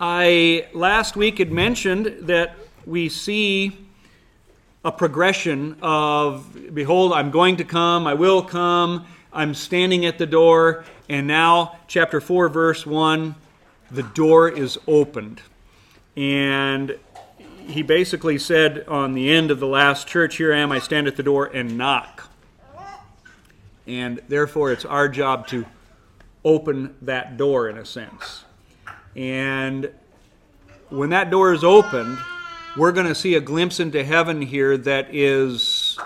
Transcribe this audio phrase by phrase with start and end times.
[0.00, 3.78] I last week had mentioned that we see
[4.84, 10.26] a progression of, behold, I'm going to come, I will come, I'm standing at the
[10.26, 13.34] door, and now, chapter 4, verse 1,
[13.90, 15.40] the door is opened.
[16.16, 16.98] And
[17.66, 21.06] he basically said on the end of the last church, Here I am, I stand
[21.06, 22.30] at the door and knock.
[23.86, 25.64] And therefore, it's our job to
[26.44, 28.45] open that door in a sense.
[29.16, 29.90] And
[30.90, 32.18] when that door is opened,
[32.76, 35.98] we're going to see a glimpse into heaven here that is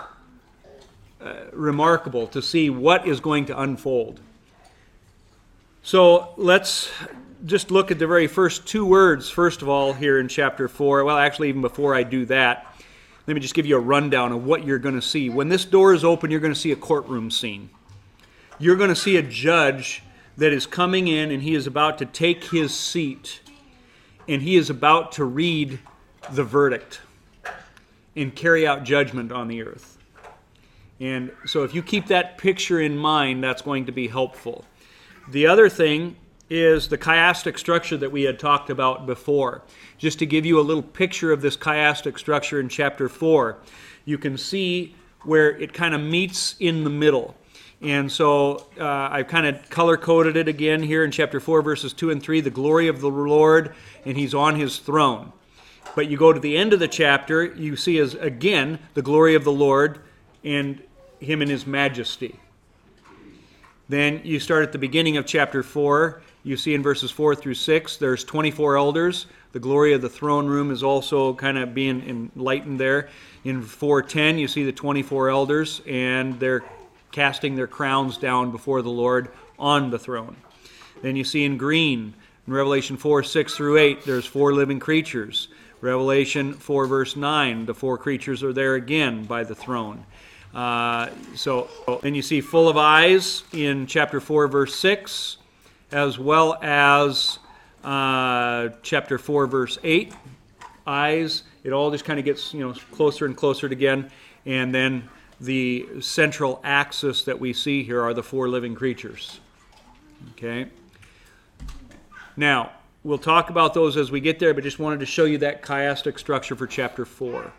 [1.19, 4.21] uh, remarkable to see what is going to unfold.
[5.83, 6.89] So let's
[7.45, 11.03] just look at the very first two words, first of all, here in chapter 4.
[11.03, 12.75] Well, actually, even before I do that,
[13.27, 15.29] let me just give you a rundown of what you're going to see.
[15.29, 17.69] When this door is open, you're going to see a courtroom scene.
[18.57, 20.01] You're going to see a judge
[20.37, 23.41] that is coming in and he is about to take his seat
[24.27, 25.79] and he is about to read
[26.31, 27.01] the verdict
[28.15, 29.97] and carry out judgment on the earth.
[30.99, 34.65] And so, if you keep that picture in mind, that's going to be helpful.
[35.29, 36.15] The other thing
[36.49, 39.63] is the chiastic structure that we had talked about before.
[39.97, 43.57] Just to give you a little picture of this chiastic structure in chapter 4,
[44.05, 47.35] you can see where it kind of meets in the middle.
[47.81, 51.93] And so uh, I've kind of color coded it again here in chapter 4, verses
[51.93, 53.73] 2 and 3 the glory of the Lord,
[54.05, 55.33] and he's on his throne.
[55.95, 59.35] But you go to the end of the chapter, you see as again the glory
[59.35, 59.99] of the Lord
[60.43, 60.81] and
[61.19, 62.39] him in his majesty.
[63.89, 67.55] Then you start at the beginning of chapter 4, you see in verses 4 through
[67.55, 69.25] 6, there's 24 elders.
[69.51, 73.09] The glory of the throne room is also kind of being enlightened there.
[73.43, 76.63] In 410, you see the 24 elders, and they're
[77.11, 80.35] casting their crowns down before the Lord on the throne.
[81.01, 82.13] Then you see in green,
[82.47, 85.47] in Revelation 4 6 through 8, there's four living creatures.
[85.81, 90.05] Revelation 4, verse 9, the four creatures are there again by the throne.
[90.53, 91.69] Uh, so
[92.03, 95.37] then you see full of eyes in chapter 4, verse 6
[95.91, 97.39] as well as
[97.83, 100.13] uh, chapter 4, verse 8.
[100.87, 104.09] Eyes, it all just kind of gets you know closer and closer again.
[104.45, 105.07] And then
[105.41, 109.39] the central axis that we see here are the four living creatures.
[110.33, 110.67] Okay?
[112.37, 112.71] Now,
[113.03, 115.63] we'll talk about those as we get there, but just wanted to show you that
[115.63, 117.51] chiastic structure for chapter 4.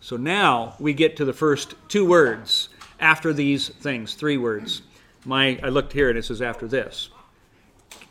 [0.00, 2.68] So now we get to the first two words
[3.00, 4.82] after these things, three words.
[5.24, 7.10] My, I looked here and it says after this.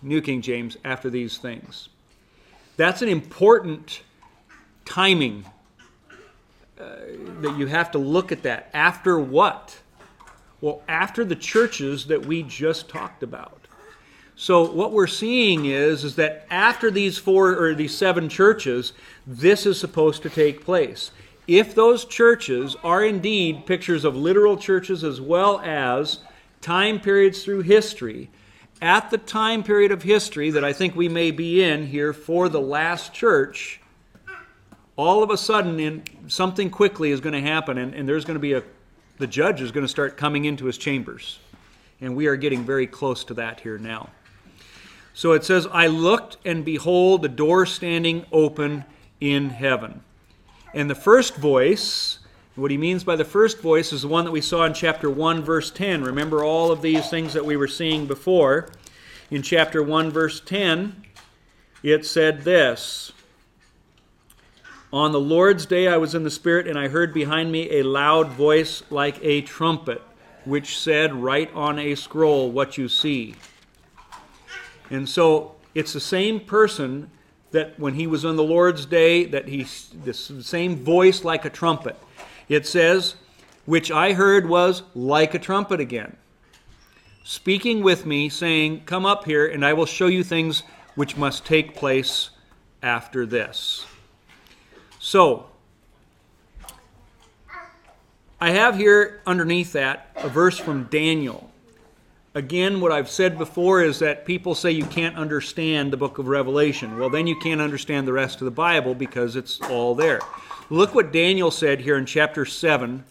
[0.02, 1.88] New King James, after these things.
[2.76, 4.02] That's an important
[4.84, 5.46] timing
[7.42, 8.70] that you have to look at that.
[8.74, 9.80] After what?
[10.62, 13.68] Well, after the churches that we just talked about.
[14.36, 18.94] So what we're seeing is is that after these four or these seven churches,
[19.28, 21.12] this is supposed to take place.
[21.48, 26.20] If those churches are indeed pictures of literal churches as well as
[26.62, 28.30] time periods through history,
[28.82, 32.50] at the time period of history that I think we may be in here for
[32.50, 33.81] the last church,
[34.96, 38.36] all of a sudden in, something quickly is going to happen, and, and there's going
[38.36, 38.64] to be a
[39.18, 41.38] the judge is going to start coming into his chambers.
[42.02, 44.10] And we are getting very close to that here now.
[45.14, 48.84] So it says, I looked, and behold, the door standing open
[49.20, 50.02] in heaven.
[50.74, 52.18] And the first voice
[52.56, 55.10] what he means by the first voice is the one that we saw in chapter
[55.10, 56.04] 1, verse 10.
[56.04, 58.70] Remember all of these things that we were seeing before.
[59.30, 61.02] In chapter 1, verse 10,
[61.82, 63.14] it said this
[64.94, 67.84] On the Lord's day I was in the Spirit, and I heard behind me a
[67.84, 70.02] loud voice like a trumpet,
[70.44, 73.36] which said, Write on a scroll what you see.
[74.90, 77.10] And so it's the same person
[77.52, 81.50] that when he was on the Lord's day, that he, this same voice like a
[81.50, 81.98] trumpet.
[82.50, 83.16] It says,
[83.66, 86.18] which I heard was like a trumpet again,
[87.24, 90.64] speaking with me, saying, Come up here, and I will show you things
[90.96, 92.32] which must take place
[92.84, 93.86] after this.
[95.04, 95.48] So,
[98.40, 101.50] I have here underneath that a verse from Daniel.
[102.36, 106.28] Again, what I've said before is that people say you can't understand the book of
[106.28, 107.00] Revelation.
[107.00, 110.20] Well, then you can't understand the rest of the Bible because it's all there.
[110.70, 113.04] Look what Daniel said here in chapter 7,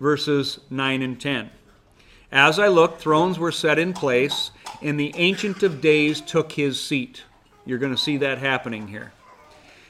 [0.00, 1.50] verses 9 and 10.
[2.32, 4.50] As I looked, thrones were set in place,
[4.82, 7.22] and the Ancient of Days took his seat.
[7.64, 9.12] You're going to see that happening here.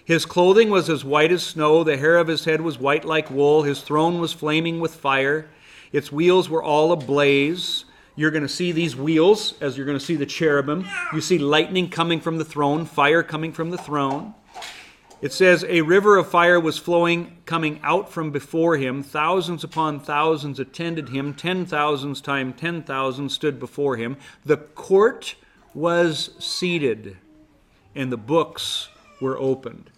[0.06, 3.30] His clothing was as white as snow, the hair of his head was white like
[3.30, 5.50] wool, his throne was flaming with fire,
[5.92, 7.84] its wheels were all ablaze,
[8.18, 10.88] you're going to see these wheels as you're going to see the cherubim.
[11.12, 14.32] You see lightning coming from the throne, fire coming from the throne.
[15.20, 19.02] It says, A river of fire was flowing, coming out from before him.
[19.02, 21.34] Thousands upon thousands attended him.
[21.34, 24.16] Ten thousands times ten thousands stood before him.
[24.46, 25.34] The court
[25.74, 27.18] was seated,
[27.94, 28.88] and the books
[29.20, 29.90] were opened.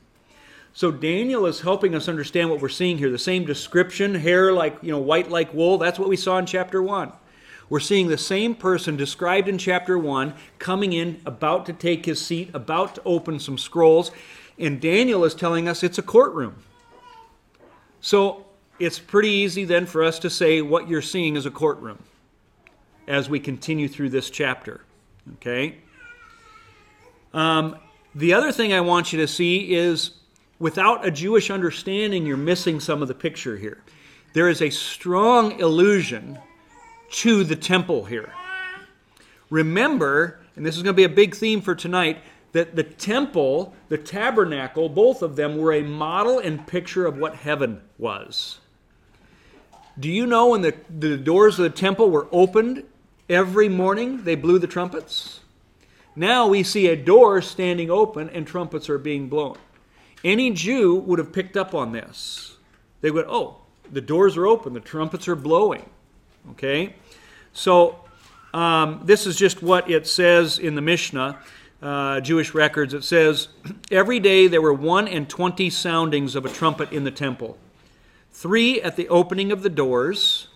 [0.78, 3.10] So Daniel is helping us understand what we're seeing here.
[3.10, 5.76] The same description, hair like, you know, white like wool.
[5.76, 7.12] That's what we saw in chapter 1.
[7.68, 12.24] We're seeing the same person described in chapter 1 coming in, about to take his
[12.24, 14.12] seat, about to open some scrolls.
[14.56, 16.62] And Daniel is telling us it's a courtroom.
[18.00, 18.46] So
[18.78, 21.98] it's pretty easy then for us to say what you're seeing is a courtroom
[23.08, 24.82] as we continue through this chapter.
[25.38, 25.78] Okay?
[27.34, 27.78] Um,
[28.14, 30.12] the other thing I want you to see is
[30.58, 33.82] without a Jewish understanding, you're missing some of the picture here.
[34.32, 36.38] There is a strong illusion
[37.10, 38.32] to the temple here.
[39.50, 42.18] Remember, and this is going to be a big theme for tonight,
[42.52, 47.36] that the temple, the tabernacle, both of them were a model and picture of what
[47.36, 48.58] heaven was.
[49.98, 52.84] Do you know when the, the doors of the temple were opened
[53.28, 55.40] every morning, they blew the trumpets?
[56.14, 59.56] Now we see a door standing open and trumpets are being blown.
[60.24, 62.56] Any Jew would have picked up on this.
[63.00, 63.58] They would, oh,
[63.90, 65.88] the doors are open, the trumpets are blowing.
[66.50, 66.94] Okay?
[67.52, 68.04] So
[68.52, 71.38] um, this is just what it says in the Mishnah
[71.82, 73.48] uh, Jewish records, it says,
[73.90, 77.56] Every day there were one and twenty soundings of a trumpet in the temple,
[78.32, 80.48] three at the opening of the doors,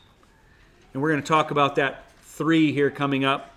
[0.92, 3.54] and we're going to talk about that three here coming up,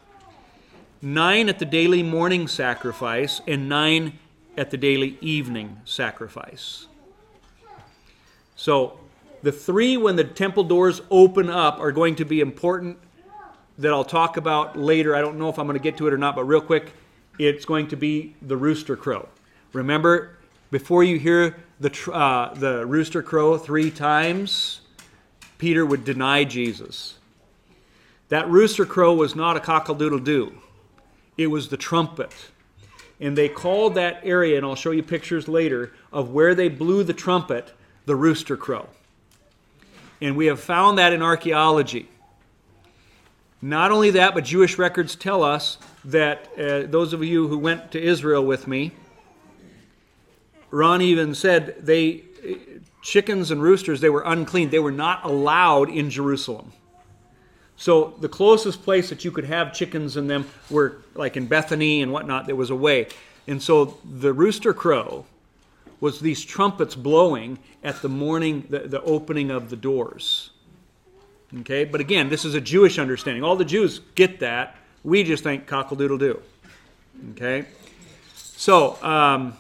[1.02, 4.20] nine at the daily morning sacrifice, and nine
[4.58, 6.88] at the daily evening sacrifice.
[8.56, 9.00] So,
[9.44, 12.98] the three when the temple doors open up are going to be important
[13.78, 15.16] that I'll talk about later.
[15.16, 16.94] I don't know if I'm going to get to it or not, but real quick,
[17.38, 19.28] it's going to be the rooster crow.
[19.74, 20.38] Remember,
[20.72, 24.82] before you hear the, uh, the rooster crow three times,
[25.58, 27.16] Peter would deny Jesus.
[28.30, 30.58] That rooster crow was not a cockle-doodle doo,
[31.38, 32.34] it was the trumpet.
[33.20, 37.04] And they called that area, and I'll show you pictures later, of where they blew
[37.04, 37.74] the trumpet,
[38.06, 38.90] the rooster crow.
[40.22, 42.10] And we have found that in archaeology.
[43.62, 47.92] Not only that, but Jewish records tell us that uh, those of you who went
[47.92, 48.92] to Israel with me,
[50.72, 52.24] Ron even said they
[53.02, 54.70] chickens and roosters they were unclean.
[54.70, 56.74] They were not allowed in Jerusalem.
[57.78, 62.02] So the closest place that you could have chickens in them were like in Bethany
[62.02, 62.46] and whatnot.
[62.46, 63.08] There was a way,
[63.48, 65.26] and so the rooster crow
[66.00, 70.52] was these trumpets blowing at the morning, the, the opening of the doors.
[71.62, 73.44] Okay, but again, this is a Jewish understanding.
[73.44, 74.76] All the Jews get that.
[75.04, 76.42] We just think cockle doodle doo.
[77.32, 77.66] Okay?
[78.34, 79.56] So, um,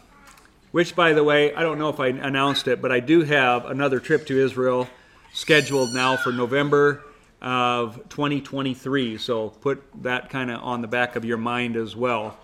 [0.72, 3.66] which, by the way, I don't know if I announced it, but I do have
[3.66, 4.90] another trip to Israel
[5.34, 7.05] scheduled now for November
[7.46, 9.20] of 2023.
[9.20, 12.38] So put that kind of on the back of your mind as well.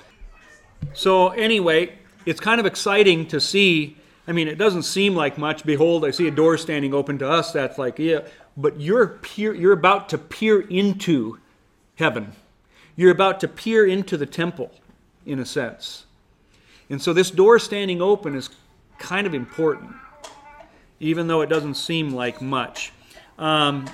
[0.94, 3.98] So, anyway, it's kind of exciting to see.
[4.28, 5.66] I mean, it doesn't seem like much.
[5.66, 7.52] Behold, I see a door standing open to us.
[7.52, 8.22] That's like, yeah,
[8.56, 11.40] but you're, peer, you're about to peer into
[11.96, 12.34] heaven.
[12.96, 14.72] You're about to peer into the temple,
[15.26, 16.06] in a sense.
[16.90, 18.50] And so this door standing open is
[19.00, 19.96] kind of important,
[21.00, 22.92] even though it doesn't seem like much.
[23.40, 23.86] Um,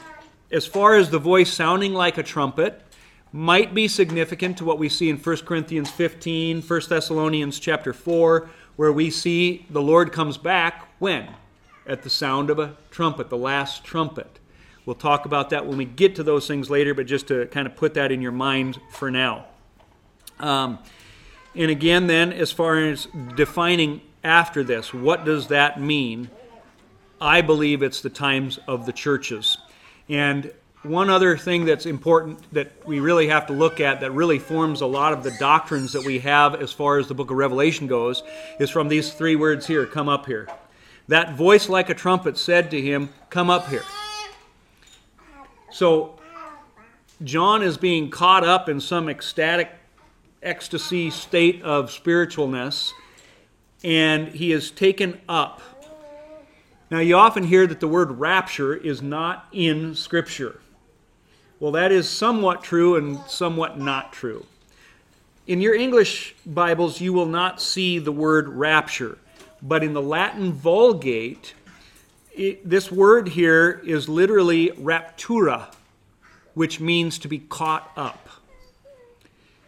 [0.52, 2.82] as far as the voice sounding like a trumpet,
[3.32, 8.50] might be significant to what we see in 1 Corinthians 15, 1 Thessalonians chapter 4,
[8.78, 11.28] where we see the Lord comes back when?
[11.86, 14.40] At the sound of a trumpet, the last trumpet.
[14.86, 17.68] We'll talk about that when we get to those things later, but just to kind
[17.68, 19.46] of put that in your mind for now.
[20.40, 20.80] Um,
[21.56, 26.30] and again, then, as far as defining after this, what does that mean?
[27.20, 29.58] I believe it's the times of the churches.
[30.10, 30.52] And
[30.84, 34.82] one other thing that's important that we really have to look at that really forms
[34.82, 37.88] a lot of the doctrines that we have as far as the book of Revelation
[37.88, 38.24] goes
[38.60, 40.48] is from these three words here come up here.
[41.08, 43.84] That voice like a trumpet said to him, Come up here.
[45.72, 46.18] So
[47.24, 49.72] John is being caught up in some ecstatic
[50.44, 52.92] ecstasy state of spiritualness,
[53.84, 55.62] and he is taken up.
[56.90, 60.62] Now, you often hear that the word rapture is not in Scripture.
[61.60, 64.46] Well, that is somewhat true and somewhat not true.
[65.48, 69.18] In your English Bibles, you will not see the word rapture,
[69.62, 71.56] but in the Latin Vulgate,
[72.34, 75.74] it, this word here is literally raptura,
[76.54, 78.30] which means to be caught up.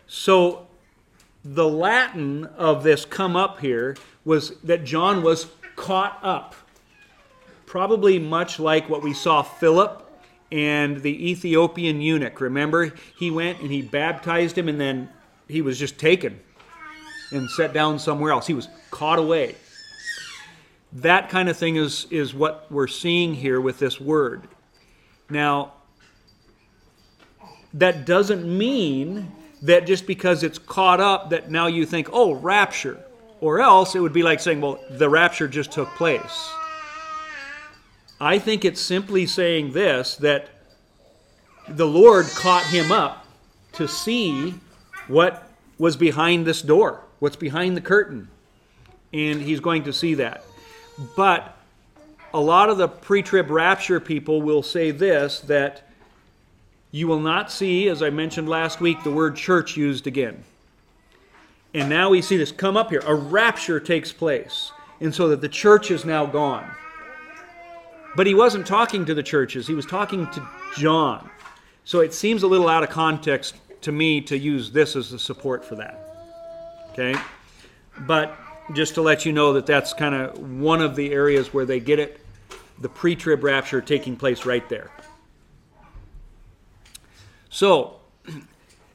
[0.08, 0.68] So
[1.44, 6.56] the Latin of this come up here was that John was caught up.
[7.70, 10.04] Probably much like what we saw Philip
[10.52, 12.42] and the Ethiopian eunuch.
[12.42, 15.08] Remember, he went and he baptized him, and then
[15.48, 16.40] he was just taken
[17.32, 18.48] and set down somewhere else.
[18.48, 19.54] He was caught away.
[20.94, 24.48] That kind of thing is, is what we're seeing here with this word.
[25.30, 25.74] Now,
[27.76, 33.00] that doesn't mean that just because it's caught up that now you think, oh, rapture.
[33.42, 36.50] Or else it would be like saying, well, the rapture just took place.
[38.20, 40.50] I think it's simply saying this that
[41.68, 43.26] the Lord caught him up
[43.74, 44.56] to see
[45.08, 48.28] what was behind this door, what's behind the curtain.
[49.14, 50.44] And he's going to see that.
[51.16, 51.58] But
[52.34, 55.84] a lot of the pre trib rapture people will say this that
[56.92, 60.44] you will not see, as I mentioned last week, the word church used again.
[61.74, 63.04] And now we see this come up here.
[63.06, 64.72] A rapture takes place.
[65.00, 66.70] And so that the church is now gone.
[68.16, 70.48] But he wasn't talking to the churches, he was talking to
[70.78, 71.30] John.
[71.86, 75.20] So it seems a little out of context to me to use this as the
[75.20, 76.00] support for that.
[76.92, 77.16] Okay?
[78.02, 78.38] But
[78.74, 81.80] just to let you know that that's kind of one of the areas where they
[81.80, 82.20] get it
[82.82, 84.92] the pre trib rapture taking place right there.
[87.50, 88.00] So,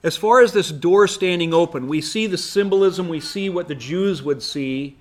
[0.02, 3.74] as far as this door standing open, we see the symbolism, we see what the
[3.74, 4.96] Jews would see,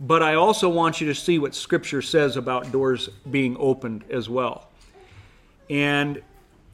[0.00, 4.28] but I also want you to see what Scripture says about doors being opened as
[4.28, 4.68] well.
[5.68, 6.22] And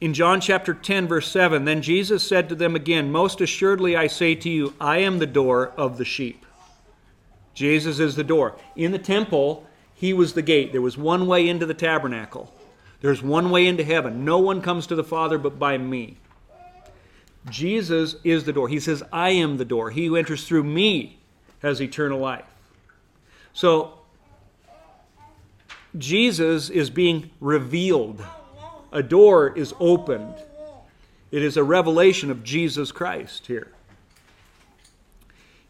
[0.01, 4.07] in John chapter 10, verse 7, then Jesus said to them again, Most assuredly I
[4.07, 6.45] say to you, I am the door of the sheep.
[7.55, 8.57] Jesus is the door.
[8.77, 10.73] In the temple, he was the gate.
[10.73, 12.53] There was one way into the tabernacle.
[13.01, 14.25] There's one way into heaven.
[14.25, 16.19] No one comes to the Father but by me.
[17.49, 18.69] Jesus is the door.
[18.69, 19.91] He says, I am the door.
[19.91, 21.19] He who enters through me
[21.61, 22.45] has eternal life.
[23.55, 24.01] So,
[25.97, 28.25] Jesus is being revealed.
[28.93, 30.35] A door is opened.
[31.31, 33.69] It is a revelation of Jesus Christ here.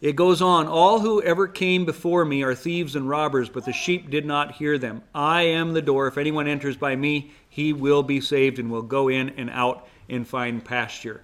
[0.00, 3.72] It goes on, All who ever came before me are thieves and robbers, but the
[3.72, 5.02] sheep did not hear them.
[5.14, 6.06] I am the door.
[6.06, 9.88] If anyone enters by me, he will be saved and will go in and out
[10.08, 11.22] and find pasture.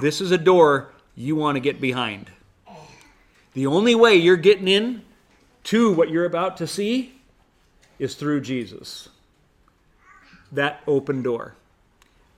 [0.00, 2.30] This is a door you want to get behind.
[3.54, 5.02] The only way you're getting in
[5.66, 7.12] to what you're about to see
[7.98, 9.08] is through Jesus.
[10.52, 11.54] That open door.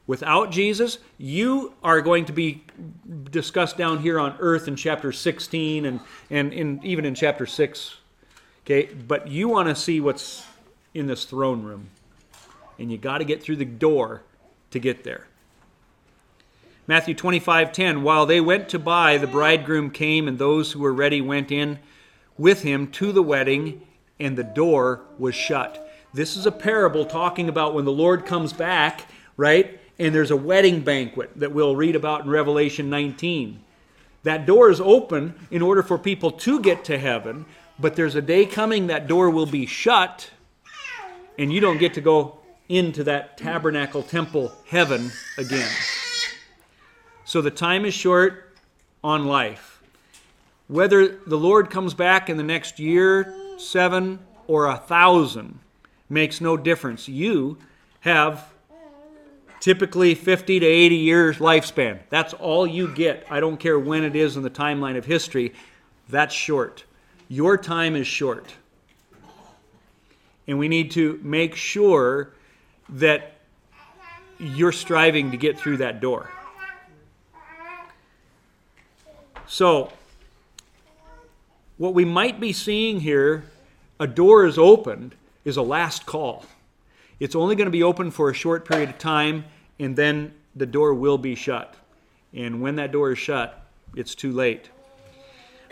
[0.06, 2.64] Without Jesus, you are going to be
[3.30, 7.97] discussed down here on earth in chapter 16 and, and in, even in chapter 6.
[8.64, 10.47] Okay, but you want to see what's
[10.94, 11.90] in this throne room.
[12.78, 14.23] And you got to get through the door
[14.70, 15.26] to get there.
[16.87, 21.20] Matthew 25:10 While they went to buy the bridegroom came and those who were ready
[21.20, 21.78] went in
[22.38, 23.83] with him to the wedding
[24.18, 25.90] and the door was shut.
[26.14, 29.78] This is a parable talking about when the Lord comes back, right?
[29.99, 33.61] and there's a wedding banquet that we'll read about in Revelation 19.
[34.23, 37.47] That door is open in order for people to get to heaven,
[37.78, 40.30] but there's a day coming that door will be shut,
[41.38, 45.71] and you don't get to go into that tabernacle temple heaven again.
[47.25, 48.57] So the time is short
[49.02, 49.77] on life.
[50.68, 55.58] Whether the Lord comes back in the next year, seven, or a thousand
[56.10, 57.08] makes no difference.
[57.08, 57.58] You
[58.00, 58.52] have
[59.60, 62.00] typically 50 to 80 years lifespan.
[62.10, 63.26] That's all you get.
[63.30, 65.54] I don't care when it is in the timeline of history.
[66.08, 66.84] That's short.
[67.28, 68.54] Your time is short.
[70.46, 72.32] And we need to make sure
[72.90, 73.32] that
[74.38, 76.30] you're striving to get through that door.
[79.46, 79.92] So,
[81.78, 83.44] what we might be seeing here,
[83.99, 86.44] a door is opened, is a last call.
[87.20, 89.44] It's only going to be open for a short period of time,
[89.78, 91.75] and then the door will be shut.
[92.35, 94.70] And when that door is shut, it's too late.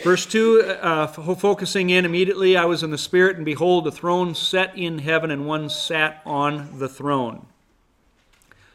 [0.03, 4.35] Verse 2, uh, focusing in immediately, I was in the Spirit, and behold, a throne
[4.35, 7.47] set in heaven, and one sat on the throne.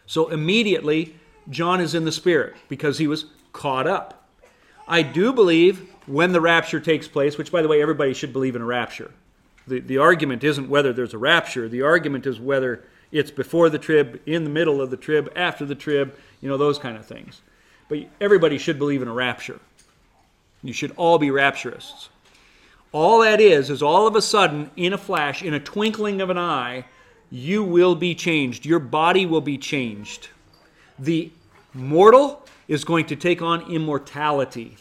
[0.05, 1.15] So immediately,
[1.49, 4.27] John is in the Spirit because he was caught up.
[4.87, 8.55] I do believe when the rapture takes place, which, by the way, everybody should believe
[8.55, 9.11] in a rapture.
[9.67, 13.79] The, the argument isn't whether there's a rapture, the argument is whether it's before the
[13.79, 17.05] trib, in the middle of the trib, after the trib, you know, those kind of
[17.05, 17.41] things.
[17.87, 19.59] But everybody should believe in a rapture.
[20.63, 22.09] You should all be rapturists.
[22.91, 26.29] All that is, is all of a sudden, in a flash, in a twinkling of
[26.29, 26.85] an eye,
[27.29, 28.65] you will be changed.
[28.65, 30.27] Your body will be changed.
[30.99, 31.31] The
[31.73, 34.77] mortal is going to take on immortality.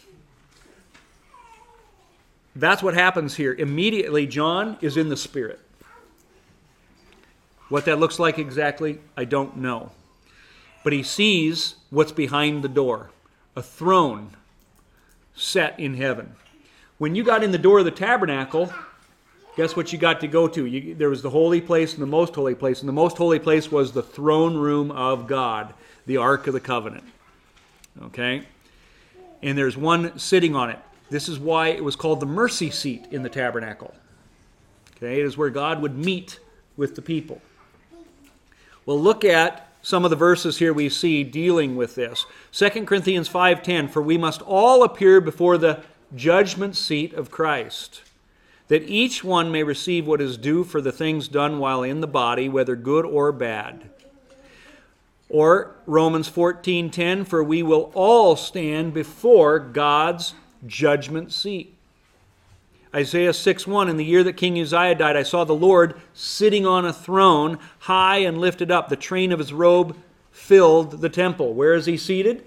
[2.61, 3.55] That's what happens here.
[3.55, 5.61] Immediately, John is in the Spirit.
[7.71, 9.93] What that looks like exactly, I don't know.
[10.85, 13.11] But he sees what's behind the door
[13.57, 14.37] a throne
[15.35, 16.35] set in heaven.
[16.99, 18.71] When you got in the door of the tabernacle,
[19.57, 20.67] guess what you got to go to?
[20.67, 22.81] You, there was the holy place and the most holy place.
[22.81, 25.73] And the most holy place was the throne room of God,
[26.05, 27.05] the Ark of the Covenant.
[28.02, 28.43] Okay?
[29.43, 30.79] And there's one sitting on it.
[31.11, 33.95] This is why it was called the mercy seat in the tabernacle.
[34.97, 35.21] Okay?
[35.21, 36.38] It is where God would meet
[36.76, 37.43] with the people.
[38.87, 42.26] Well, look at some of the verses here we see dealing with this.
[42.52, 45.81] 2 Corinthians 5:10 for we must all appear before the
[46.14, 48.02] judgment seat of Christ
[48.69, 52.07] that each one may receive what is due for the things done while in the
[52.07, 53.90] body whether good or bad.
[55.29, 60.35] Or Romans 14:10 for we will all stand before God's
[60.67, 61.75] judgment seat.
[62.95, 66.67] Isaiah 6 1 In the year that King Uzziah died, I saw the Lord sitting
[66.67, 68.88] on a throne, high and lifted up.
[68.88, 69.97] The train of his robe
[70.33, 71.55] filled the temple.
[71.55, 72.45] Where is he seated?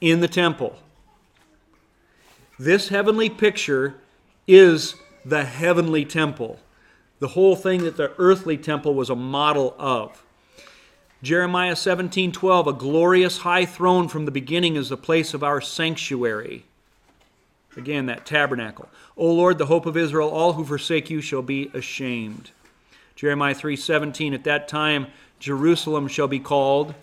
[0.00, 0.78] In the temple.
[2.58, 3.94] This heavenly picture
[4.46, 6.58] is the heavenly temple,
[7.18, 10.24] the whole thing that the earthly temple was a model of.
[11.22, 15.60] Jeremiah 17 12, a glorious high throne from the beginning is the place of our
[15.60, 16.64] sanctuary.
[17.76, 18.88] Again, that tabernacle.
[19.16, 22.50] O Lord, the hope of Israel, all who forsake you shall be ashamed.
[23.14, 25.08] Jeremiah 3:17 At that time
[25.38, 26.94] Jerusalem shall be called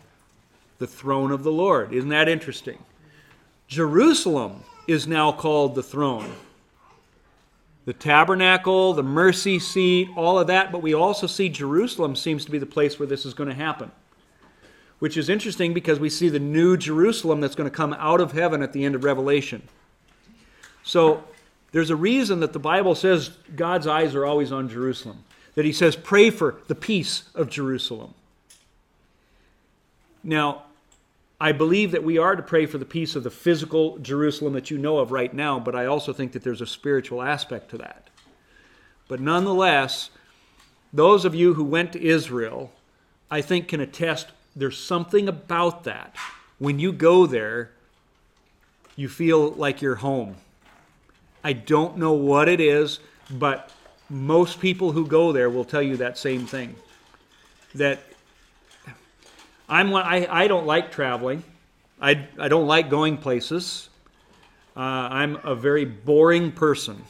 [0.78, 1.94] the throne of the Lord.
[1.94, 2.80] Isn't that interesting?
[3.68, 6.36] Jerusalem is now called the throne.
[7.86, 12.52] The tabernacle, the mercy seat, all of that, but we also see Jerusalem seems to
[12.52, 13.92] be the place where this is going to happen.
[15.00, 18.32] Which is interesting because we see the new Jerusalem that's going to come out of
[18.32, 19.62] heaven at the end of Revelation.
[20.86, 21.24] So
[21.74, 25.26] there's a reason that the Bible says God's eyes are always on Jerusalem,
[25.56, 28.14] that He says, pray for the peace of Jerusalem.
[30.24, 30.64] Now,
[31.42, 34.72] I believe that we are to pray for the peace of the physical Jerusalem that
[34.72, 37.78] you know of right now, but I also think that there's a spiritual aspect to
[37.80, 38.08] that.
[39.08, 40.12] But nonetheless,
[40.94, 42.72] those of you who went to Israel,
[43.30, 46.16] I think can attest there's something about that.
[46.58, 47.72] When you go there,
[48.96, 50.38] you feel like you're home.
[51.46, 53.70] I don't know what it is, but
[54.10, 56.76] most people who go there will tell you that same thing.
[57.76, 58.00] That
[59.70, 61.44] I'm I, I don't like traveling.
[62.02, 63.90] I, I don't like going places.
[64.76, 67.04] Uh, I'm a very boring person.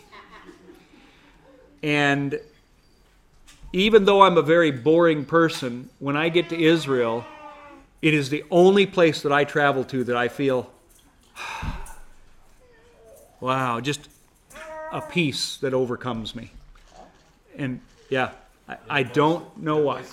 [1.81, 2.37] And
[3.71, 7.23] even though I'm a very boring person, when I get to Israel,
[8.01, 10.69] it is the only place that I travel to that I feel,
[13.39, 14.09] wow, just
[14.95, 16.51] a peace that overcomes me.
[17.57, 18.31] And yeah,
[18.67, 20.03] I, I don't know why.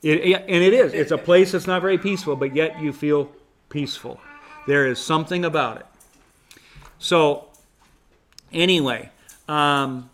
[0.00, 0.94] It, and it is.
[0.94, 3.32] It's a place that's not very peaceful, but yet you feel
[3.68, 4.20] peaceful.
[4.68, 5.86] There is something about it.
[7.00, 7.48] So,
[8.52, 9.10] anyway,
[9.48, 10.08] um,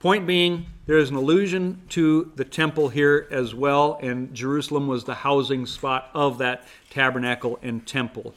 [0.00, 5.04] point being, there is an allusion to the temple here as well, and Jerusalem was
[5.04, 8.34] the housing spot of that tabernacle and temple.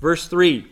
[0.00, 0.66] Verse 3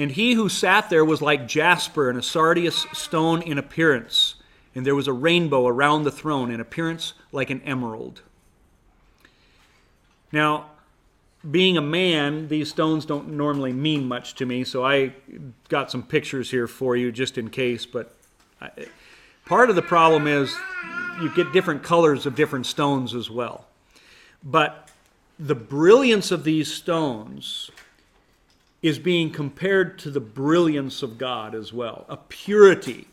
[0.00, 4.36] and he who sat there was like jasper and a sardius stone in appearance,
[4.74, 8.22] and there was a rainbow around the throne in appearance like an emerald.
[10.32, 10.70] Now,
[11.50, 15.12] being a man, these stones don't normally mean much to me, so I
[15.68, 17.84] got some pictures here for you just in case.
[17.84, 18.14] But
[18.60, 18.70] I,
[19.44, 20.54] part of the problem is
[21.20, 23.66] you get different colors of different stones as well.
[24.42, 24.88] But
[25.38, 27.70] the brilliance of these stones
[28.82, 33.06] is being compared to the brilliance of God as well a purity,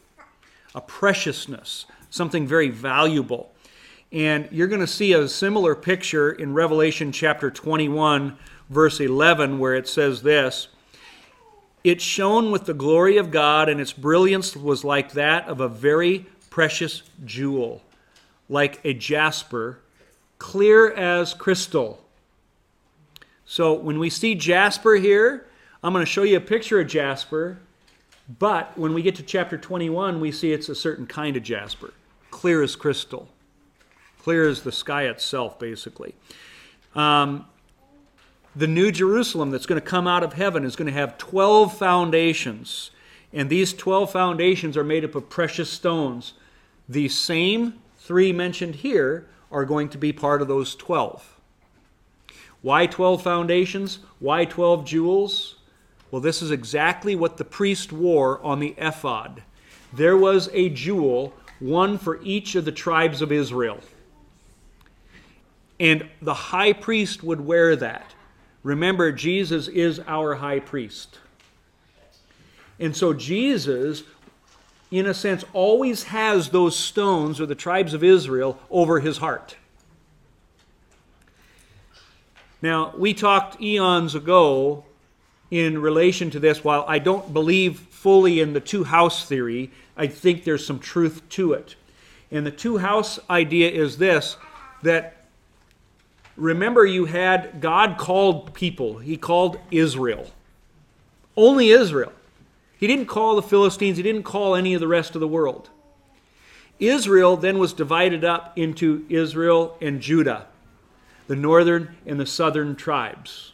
[0.73, 3.51] a preciousness, something very valuable.
[4.11, 8.37] And you're going to see a similar picture in Revelation chapter 21,
[8.69, 10.69] verse 11, where it says this
[11.83, 15.67] It shone with the glory of God, and its brilliance was like that of a
[15.67, 17.81] very precious jewel,
[18.47, 19.79] like a jasper,
[20.39, 22.01] clear as crystal.
[23.45, 25.46] So when we see jasper here,
[25.83, 27.59] I'm going to show you a picture of jasper,
[28.39, 31.93] but when we get to chapter 21, we see it's a certain kind of jasper,
[32.31, 33.29] clear as crystal,
[34.19, 36.15] clear as the sky itself, basically.
[36.95, 37.45] Um,
[38.55, 41.77] the new Jerusalem that's going to come out of heaven is going to have 12
[41.77, 42.89] foundations,
[43.31, 46.33] and these 12 foundations are made up of precious stones.
[46.89, 51.39] The same three mentioned here are going to be part of those 12.
[52.63, 53.99] Why 12 foundations?
[54.17, 55.56] Why 12 jewels?
[56.11, 59.43] Well, this is exactly what the priest wore on the ephod.
[59.91, 63.79] There was a jewel, one for each of the tribes of Israel.
[65.79, 68.13] And the high priest would wear that.
[68.63, 71.19] Remember, Jesus is our high priest.
[72.79, 74.03] And so Jesus,
[74.91, 79.55] in a sense, always has those stones or the tribes of Israel over his heart.
[82.61, 84.83] Now, we talked eons ago
[85.51, 86.63] in relation to this.
[86.63, 91.21] While I don't believe fully in the two house theory, I think there's some truth
[91.29, 91.75] to it.
[92.31, 94.37] And the two house idea is this
[94.83, 95.25] that
[96.35, 100.31] remember, you had God called people, He called Israel.
[101.35, 102.13] Only Israel.
[102.79, 105.69] He didn't call the Philistines, He didn't call any of the rest of the world.
[106.79, 110.47] Israel then was divided up into Israel and Judah
[111.27, 113.53] the northern and the southern tribes.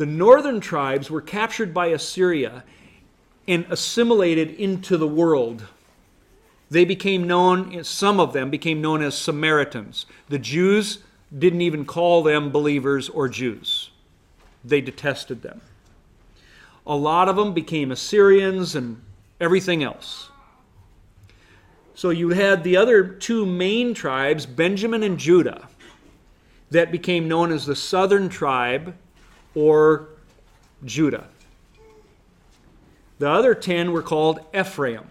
[0.00, 2.64] The northern tribes were captured by Assyria
[3.46, 5.66] and assimilated into the world.
[6.70, 10.06] They became known, some of them became known as Samaritans.
[10.30, 11.00] The Jews
[11.38, 13.90] didn't even call them believers or Jews,
[14.64, 15.60] they detested them.
[16.86, 19.02] A lot of them became Assyrians and
[19.38, 20.30] everything else.
[21.94, 25.68] So you had the other two main tribes, Benjamin and Judah,
[26.70, 28.94] that became known as the southern tribe
[29.54, 30.08] or
[30.84, 31.28] Judah.
[33.18, 35.06] The other ten were called Ephraim.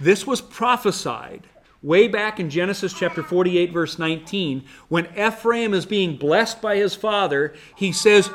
[0.00, 1.46] This was prophesied
[1.82, 4.64] way back in Genesis chapter 48, verse 19.
[4.88, 8.30] When Ephraim is being blessed by his father, he says,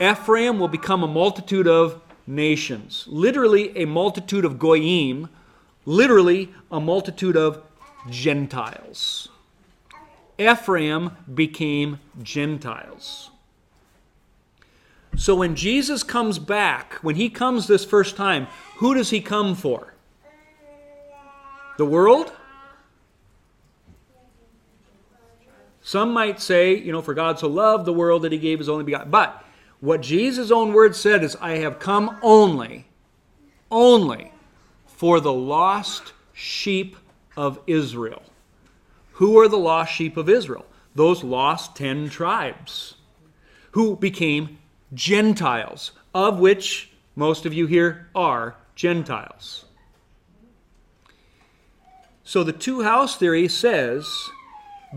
[0.00, 3.04] Ephraim will become a multitude of nations.
[3.08, 5.28] Literally, a multitude of goyim,
[5.84, 7.62] literally a multitude of
[8.08, 9.28] Gentiles.
[10.38, 13.31] Ephraim became Gentiles.
[15.16, 18.46] So when Jesus comes back, when he comes this first time,
[18.76, 19.94] who does he come for?
[21.78, 22.32] The world?
[25.82, 28.68] Some might say, you know, for God so loved the world that he gave his
[28.68, 29.10] only begotten.
[29.10, 29.44] But
[29.80, 32.86] what Jesus' own word said is, I have come only,
[33.70, 34.32] only
[34.86, 36.96] for the lost sheep
[37.36, 38.22] of Israel.
[39.12, 40.66] Who are the lost sheep of Israel?
[40.94, 42.94] Those lost ten tribes
[43.72, 44.58] who became
[44.94, 49.64] Gentiles, of which most of you here are Gentiles.
[52.24, 54.06] So the two house theory says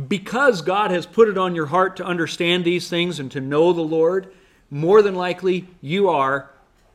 [0.07, 3.71] because God has put it on your heart to understand these things and to know
[3.71, 4.31] the Lord,
[4.69, 6.49] more than likely you are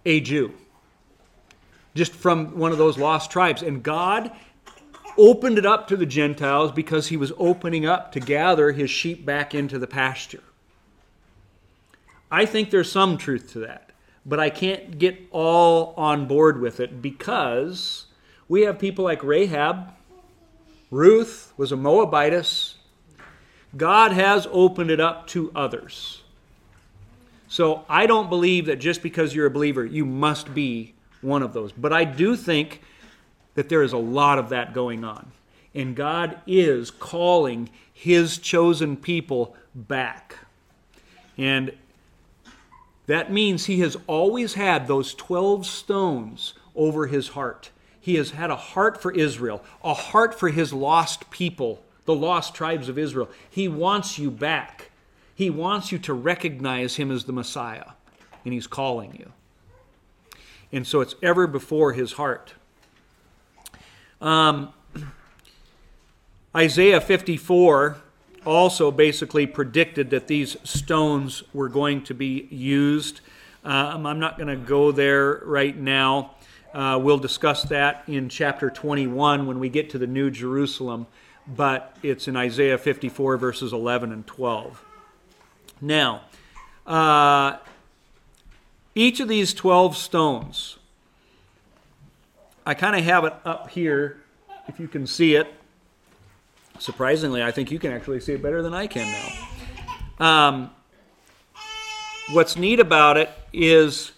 [0.05, 0.53] a Jew.
[1.95, 3.63] Just from one of those lost tribes.
[3.63, 4.31] And God
[5.17, 9.25] opened it up to the Gentiles because he was opening up to gather his sheep
[9.25, 10.43] back into the pasture.
[12.31, 13.91] I think there's some truth to that,
[14.25, 18.07] but I can't get all on board with it because
[18.49, 19.93] we have people like Rahab,
[20.91, 22.75] Ruth was a Moabitess.
[23.77, 26.23] God has opened it up to others.
[27.49, 31.53] So I don't believe that just because you're a believer, you must be one of
[31.53, 31.73] those.
[31.73, 32.81] But I do think
[33.55, 35.31] that there is a lot of that going on.
[35.75, 40.37] And God is calling his chosen people back.
[41.37, 41.73] And
[43.11, 47.71] that means he has always had those 12 stones over his heart.
[48.01, 52.55] He has had a heart for Israel, a heart for his lost people, the lost
[52.55, 53.29] tribes of Israel.
[53.51, 54.91] He wants you back.
[55.35, 57.93] He wants you to recognize him as the Messiah,
[58.45, 59.33] and he's calling you.
[60.73, 62.55] And so it's ever before his heart.
[64.21, 64.73] Um,
[66.57, 67.97] Isaiah 54
[68.51, 73.21] also basically predicted that these stones were going to be used.
[73.65, 76.33] Um, I'm not going to go there right now.
[76.75, 81.07] Uh, we'll discuss that in chapter 21 when we get to the New Jerusalem,
[81.47, 84.85] but it's in Isaiah 54, verses 11 and 12.
[85.81, 86.23] Now,
[86.87, 87.57] uh,
[88.97, 90.79] each of these 12 stones,
[92.67, 94.21] I kind of have it up here,
[94.67, 95.55] if you can see it.
[96.81, 99.07] Surprisingly, I think you can actually see it better than I can
[100.19, 100.27] now.
[100.27, 100.71] Um,
[102.33, 104.13] what's neat about it is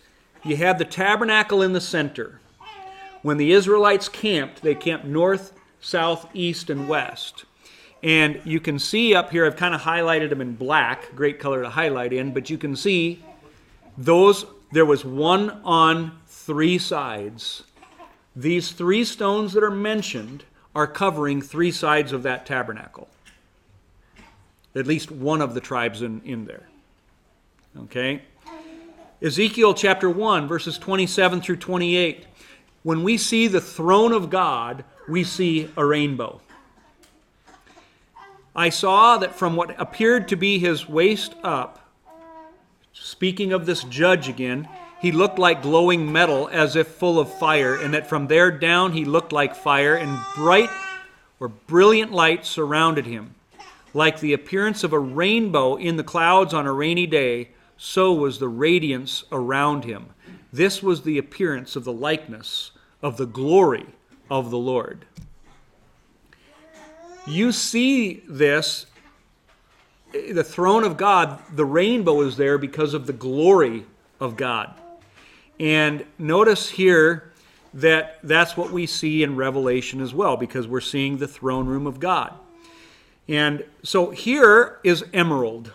[0.45, 2.41] you have the tabernacle in the center.
[3.23, 7.47] When the Israelites camped, they camped north, south, east, and west.
[8.01, 11.63] And you can see up here, I've kind of highlighted them in black, great color
[11.63, 13.25] to highlight in, but you can see
[13.99, 17.65] those, there was one on three sides.
[18.37, 20.45] These three stones that are mentioned
[20.75, 23.09] are covering three sides of that tabernacle.
[24.75, 26.67] at least one of the tribes in, in there.
[27.79, 28.23] Okay?
[29.21, 32.27] Ezekiel chapter 1, verses 27 through 28.
[32.83, 36.41] When we see the throne of God, we see a rainbow.
[38.55, 41.89] I saw that from what appeared to be his waist up,
[42.93, 44.69] speaking of this judge again,
[45.03, 48.93] he looked like glowing metal as if full of fire, and that from there down
[48.93, 50.71] he looked like fire, and bright
[51.41, 53.35] or brilliant light surrounded him.
[53.93, 58.39] Like the appearance of a rainbow in the clouds on a rainy day, so was
[58.39, 60.07] the radiance around him.
[60.53, 62.71] This was the appearance of the likeness
[63.03, 63.87] of the glory
[64.31, 65.05] of the Lord.
[67.27, 68.87] You see this,
[70.13, 73.85] the throne of God, the rainbow is there because of the glory
[74.21, 74.73] of God.
[75.61, 77.31] And notice here
[77.75, 81.87] that that's what we see in Revelation as well, because we're seeing the throne room
[81.87, 82.35] of God.
[83.29, 85.73] And so here is emerald.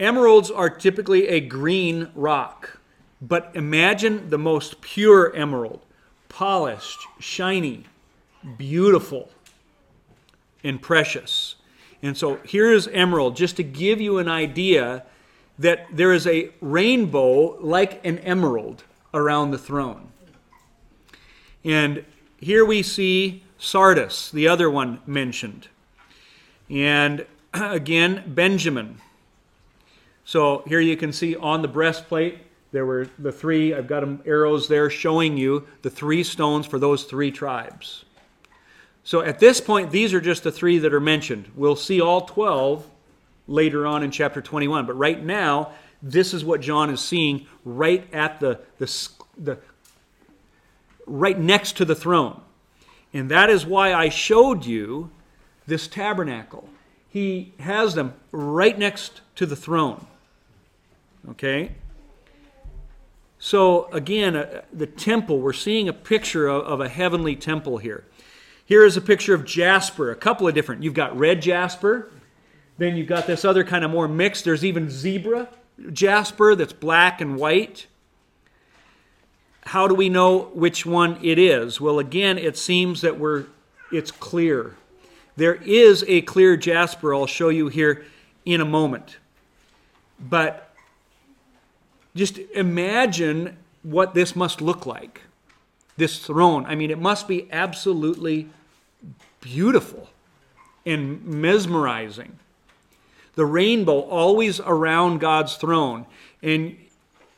[0.00, 2.78] Emeralds are typically a green rock,
[3.20, 5.80] but imagine the most pure emerald,
[6.30, 7.84] polished, shiny,
[8.56, 9.30] beautiful,
[10.64, 11.56] and precious.
[12.02, 15.04] And so here is emerald, just to give you an idea
[15.60, 20.08] that there is a rainbow like an emerald around the throne.
[21.62, 22.04] And
[22.38, 25.68] here we see Sardis, the other one mentioned.
[26.70, 29.00] And again, Benjamin.
[30.24, 32.38] So here you can see on the breastplate,
[32.72, 36.78] there were the three, I've got them arrows there showing you the three stones for
[36.78, 38.06] those three tribes.
[39.04, 41.50] So at this point, these are just the three that are mentioned.
[41.54, 42.88] We'll see all 12
[43.50, 44.86] later on in chapter 21.
[44.86, 49.58] But right now, this is what John is seeing right at the, the, the
[51.06, 52.40] right next to the throne.
[53.12, 55.10] And that is why I showed you
[55.66, 56.68] this tabernacle.
[57.08, 60.06] He has them right next to the throne.
[61.30, 61.72] Okay?
[63.40, 68.04] So, again, uh, the temple, we're seeing a picture of, of, a heavenly temple here.
[68.64, 70.82] Here is a picture of jasper, a couple of different.
[70.82, 72.10] You've got red jasper,
[72.80, 74.44] then you've got this other kind of more mixed.
[74.44, 75.48] There's even zebra
[75.92, 77.86] jasper that's black and white.
[79.64, 81.78] How do we know which one it is?
[81.78, 83.44] Well, again, it seems that we're
[83.92, 84.76] it's clear.
[85.36, 88.06] There is a clear jasper I'll show you here
[88.46, 89.18] in a moment.
[90.18, 90.72] But
[92.14, 95.22] just imagine what this must look like.
[95.98, 96.64] This throne.
[96.64, 98.48] I mean, it must be absolutely
[99.42, 100.08] beautiful
[100.86, 102.38] and mesmerizing
[103.34, 106.06] the rainbow always around God's throne.
[106.42, 106.76] And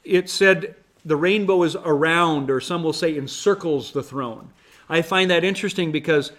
[0.04, 0.74] it said
[1.04, 4.50] the rainbow is around, or some will say encircles the throne.
[4.88, 6.32] I find that interesting because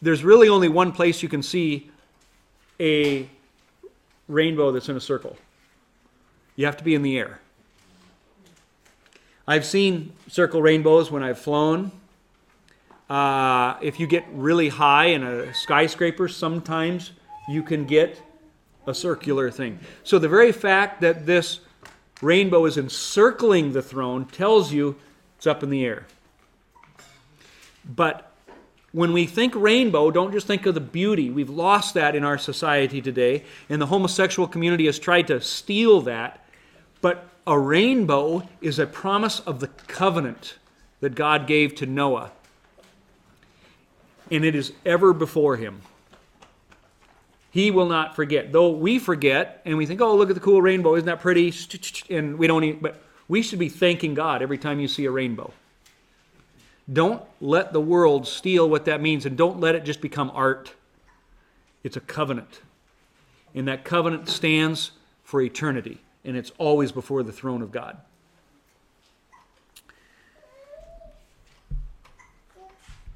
[0.00, 1.90] there's really only one place you can see
[2.80, 3.28] a
[4.28, 5.36] rainbow that's in a circle.
[6.56, 7.40] You have to be in the air.
[9.46, 11.92] I've seen circle rainbows when I've flown.
[13.10, 17.12] Uh, if you get really high in a skyscraper, sometimes
[17.48, 18.20] you can get
[18.86, 19.78] a circular thing.
[20.04, 21.60] So the very fact that this
[22.20, 24.96] rainbow is encircling the throne tells you
[25.36, 26.06] it's up in the air.
[27.84, 28.30] But
[28.92, 31.30] when we think rainbow, don't just think of the beauty.
[31.30, 36.00] We've lost that in our society today, and the homosexual community has tried to steal
[36.02, 36.44] that.
[37.00, 40.58] But a rainbow is a promise of the covenant
[41.00, 42.30] that God gave to Noah,
[44.30, 45.80] and it is ever before him.
[47.52, 48.50] He will not forget.
[48.50, 50.96] Though we forget and we think, oh, look at the cool rainbow.
[50.96, 51.52] Isn't that pretty?
[52.08, 55.10] And we don't even, but we should be thanking God every time you see a
[55.10, 55.52] rainbow.
[56.90, 60.72] Don't let the world steal what that means and don't let it just become art.
[61.84, 62.60] It's a covenant.
[63.54, 67.98] And that covenant stands for eternity and it's always before the throne of God.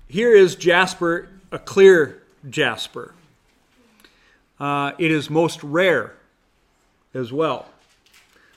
[0.09, 3.15] Here is jasper, a clear jasper.
[4.59, 6.15] Uh, it is most rare
[7.15, 7.69] as well.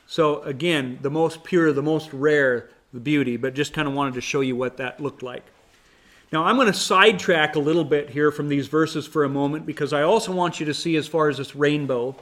[0.08, 4.16] So, again, the most pure, the most rare, the beauty, but just kind of wanted
[4.16, 5.44] to show you what that looked like.
[6.32, 9.66] Now, I'm going to sidetrack a little bit here from these verses for a moment
[9.66, 12.16] because I also want you to see, as far as this rainbow,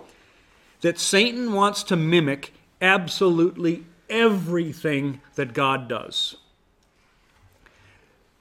[0.82, 6.38] that Satan wants to mimic absolutely everything that God does.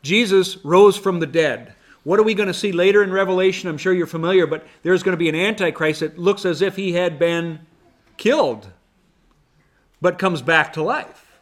[0.02, 1.74] Jesus rose from the dead.
[2.06, 3.68] What are we going to see later in Revelation?
[3.68, 6.76] I'm sure you're familiar, but there's going to be an Antichrist that looks as if
[6.76, 7.60] he had been
[8.16, 8.68] killed,
[10.00, 11.38] but comes back to life.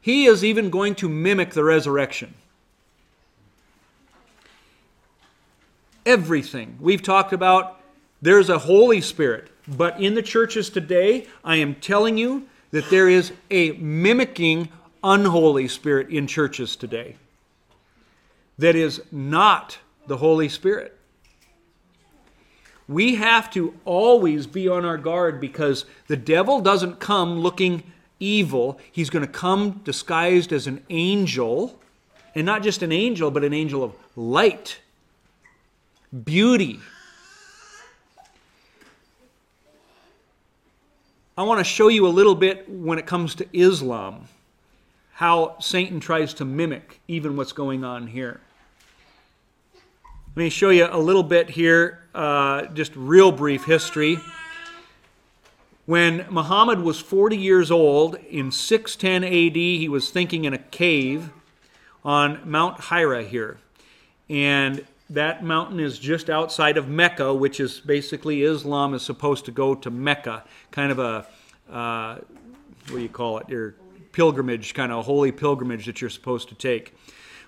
[0.00, 2.34] He is even going to mimic the resurrection.
[6.06, 6.76] everything.
[6.80, 7.80] We've talked about
[8.22, 13.08] there's a Holy Spirit, but in the churches today, I am telling you that there
[13.08, 14.68] is a mimicking
[15.02, 17.16] unholy spirit in churches today
[18.58, 20.96] that is not the Holy Spirit.
[22.88, 27.84] We have to always be on our guard because the devil doesn't come looking
[28.18, 28.80] evil.
[28.90, 31.78] He's going to come disguised as an angel,
[32.34, 34.80] and not just an angel, but an angel of light,
[36.24, 36.80] beauty.
[41.38, 44.28] I want to show you a little bit when it comes to Islam,
[45.12, 48.40] how Satan tries to mimic even what's going on here.
[50.36, 54.20] Let me show you a little bit here, uh, just real brief history.
[55.86, 61.30] When Muhammad was 40 years old, in 610 AD, he was thinking in a cave
[62.04, 63.58] on Mount Hira here.
[64.28, 69.50] And that mountain is just outside of Mecca, which is basically Islam is supposed to
[69.50, 71.26] go to Mecca, kind of a,
[71.68, 72.18] uh,
[72.86, 73.74] what do you call it, your
[74.12, 76.94] pilgrimage, kind of a holy pilgrimage that you're supposed to take.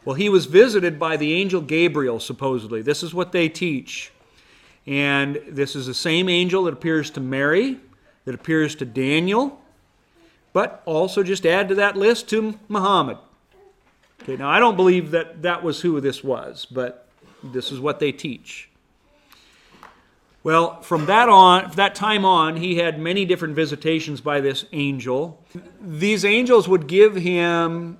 [0.04, 2.82] Well, he was visited by the angel Gabriel, supposedly.
[2.82, 4.10] This is what they teach.
[4.86, 7.78] And this is the same angel that appears to Mary,
[8.24, 9.60] that appears to Daniel,
[10.52, 13.18] but also just add to that list to Muhammad.
[14.22, 17.08] Okay, now I don't believe that that was who this was, but
[17.42, 18.68] this is what they teach.
[20.44, 25.40] Well, from that on, that time on, he had many different visitations by this angel.
[25.80, 27.98] These angels would give him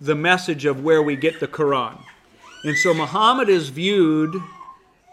[0.00, 1.98] the message of where we get the Quran.
[2.64, 4.34] And so Muhammad is viewed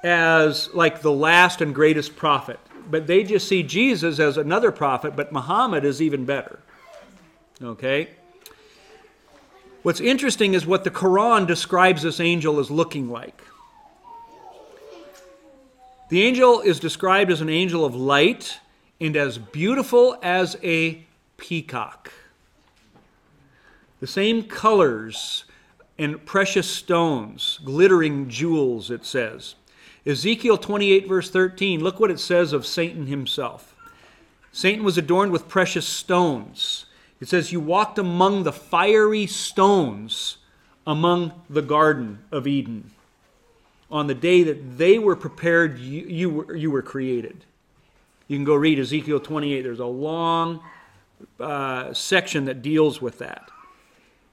[0.03, 5.15] as like the last and greatest prophet but they just see Jesus as another prophet,
[5.15, 6.59] but Muhammad is even better.
[7.61, 8.09] Okay?
[9.83, 13.41] What's interesting is what the Quran describes this angel as looking like.
[16.09, 18.59] The angel is described as an angel of light
[18.99, 21.03] and as beautiful as a
[21.35, 22.11] peacock.
[23.99, 25.45] The same colors
[25.97, 29.55] and precious stones, glittering jewels, it says.
[30.05, 33.75] Ezekiel 28, verse 13, look what it says of Satan himself.
[34.51, 36.85] Satan was adorned with precious stones.
[37.19, 40.37] It says, You walked among the fiery stones
[40.85, 42.91] among the Garden of Eden.
[43.91, 47.45] On the day that they were prepared, you, you, were, you were created.
[48.27, 49.61] You can go read Ezekiel 28.
[49.61, 50.61] There's a long
[51.39, 53.49] uh, section that deals with that.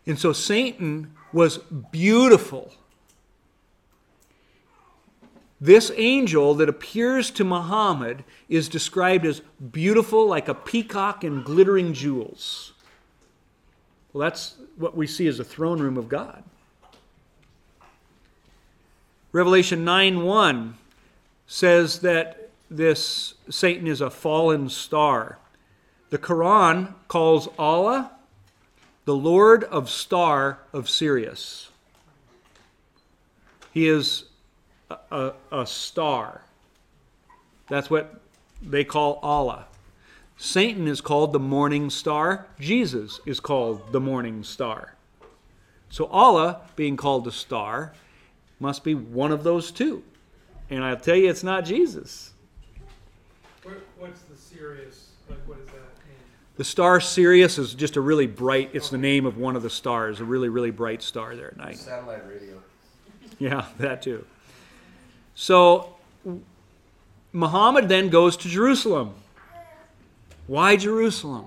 [0.06, 2.72] And so Satan was beautiful
[5.64, 9.40] this angel that appears to Muhammad is described as
[9.72, 12.74] beautiful like a peacock and glittering jewels.
[14.12, 16.44] Well, that's what we see as the throne room of God.
[19.32, 20.74] Revelation 9 1
[21.46, 25.38] says that this Satan is a fallen star.
[26.10, 28.10] The Quran calls Allah
[29.04, 31.70] the Lord of Star of Sirius.
[33.72, 34.24] He is
[35.10, 36.42] a, a star.
[37.68, 38.20] That's what
[38.62, 39.66] they call Allah.
[40.36, 42.46] Satan is called the morning star.
[42.58, 44.94] Jesus is called the morning star.
[45.90, 47.92] So Allah, being called a star,
[48.58, 50.02] must be one of those two.
[50.70, 52.32] And I'll tell you, it's not Jesus.
[53.98, 55.10] What's the Sirius?
[55.28, 55.74] Like, what is that?
[55.74, 56.16] Mean?
[56.56, 59.70] The star Sirius is just a really bright, it's the name of one of the
[59.70, 61.78] stars, a really, really bright star there at night.
[61.78, 62.62] Satellite radio.
[63.38, 64.24] Yeah, that too.
[65.34, 65.96] So
[67.32, 69.14] Muhammad then goes to Jerusalem.
[70.46, 71.46] Why Jerusalem?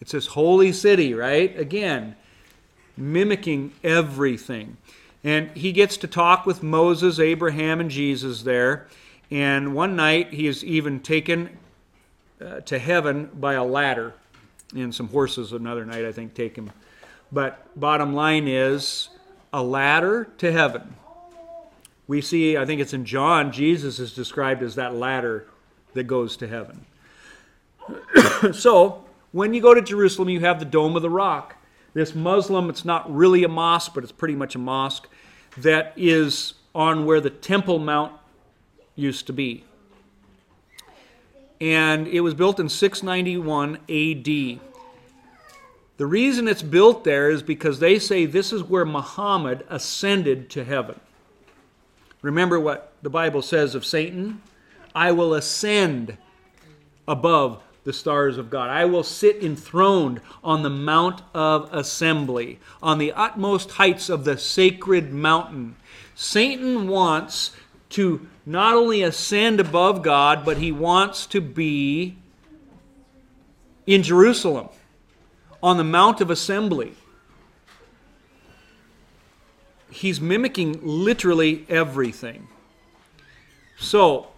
[0.00, 1.58] It's this holy city, right?
[1.58, 2.16] Again,
[2.96, 4.78] mimicking everything.
[5.22, 8.88] And he gets to talk with Moses, Abraham, and Jesus there.
[9.30, 11.58] And one night he is even taken
[12.40, 14.14] uh, to heaven by a ladder.
[14.74, 16.70] And some horses another night, I think, take him.
[17.32, 19.10] But bottom line is
[19.52, 20.94] a ladder to heaven
[22.10, 25.46] we see, I think it's in John, Jesus is described as that ladder
[25.94, 26.84] that goes to heaven.
[28.52, 31.54] so, when you go to Jerusalem, you have the Dome of the Rock.
[31.94, 35.08] This Muslim, it's not really a mosque, but it's pretty much a mosque,
[35.58, 38.12] that is on where the Temple Mount
[38.96, 39.62] used to be.
[41.60, 44.60] And it was built in 691 AD.
[45.98, 50.64] The reason it's built there is because they say this is where Muhammad ascended to
[50.64, 50.98] heaven.
[52.22, 54.40] Remember what the Bible says of Satan?
[54.94, 56.16] I will ascend
[57.06, 58.70] above the stars of God.
[58.70, 64.38] I will sit enthroned on the Mount of Assembly, on the utmost heights of the
[64.38, 65.76] sacred mountain.
[66.14, 67.56] Satan wants
[67.90, 72.16] to not only ascend above God, but he wants to be
[73.86, 74.68] in Jerusalem
[75.62, 76.94] on the Mount of Assembly.
[79.90, 82.48] He's mimicking literally everything.
[83.78, 84.28] So,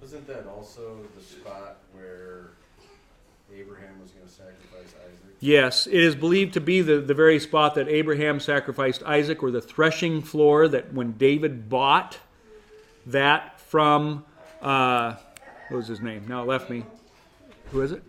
[0.00, 2.50] Wasn't that also the spot where
[3.54, 5.36] Abraham was going to sacrifice Isaac?
[5.38, 9.50] yes, it is believed to be the, the very spot that Abraham sacrificed Isaac, or
[9.52, 12.18] the threshing floor that when David bought
[13.06, 14.24] that from,
[14.62, 15.14] uh,
[15.68, 16.24] what was his name?
[16.26, 16.82] Now it left me.
[17.70, 18.02] Who is it?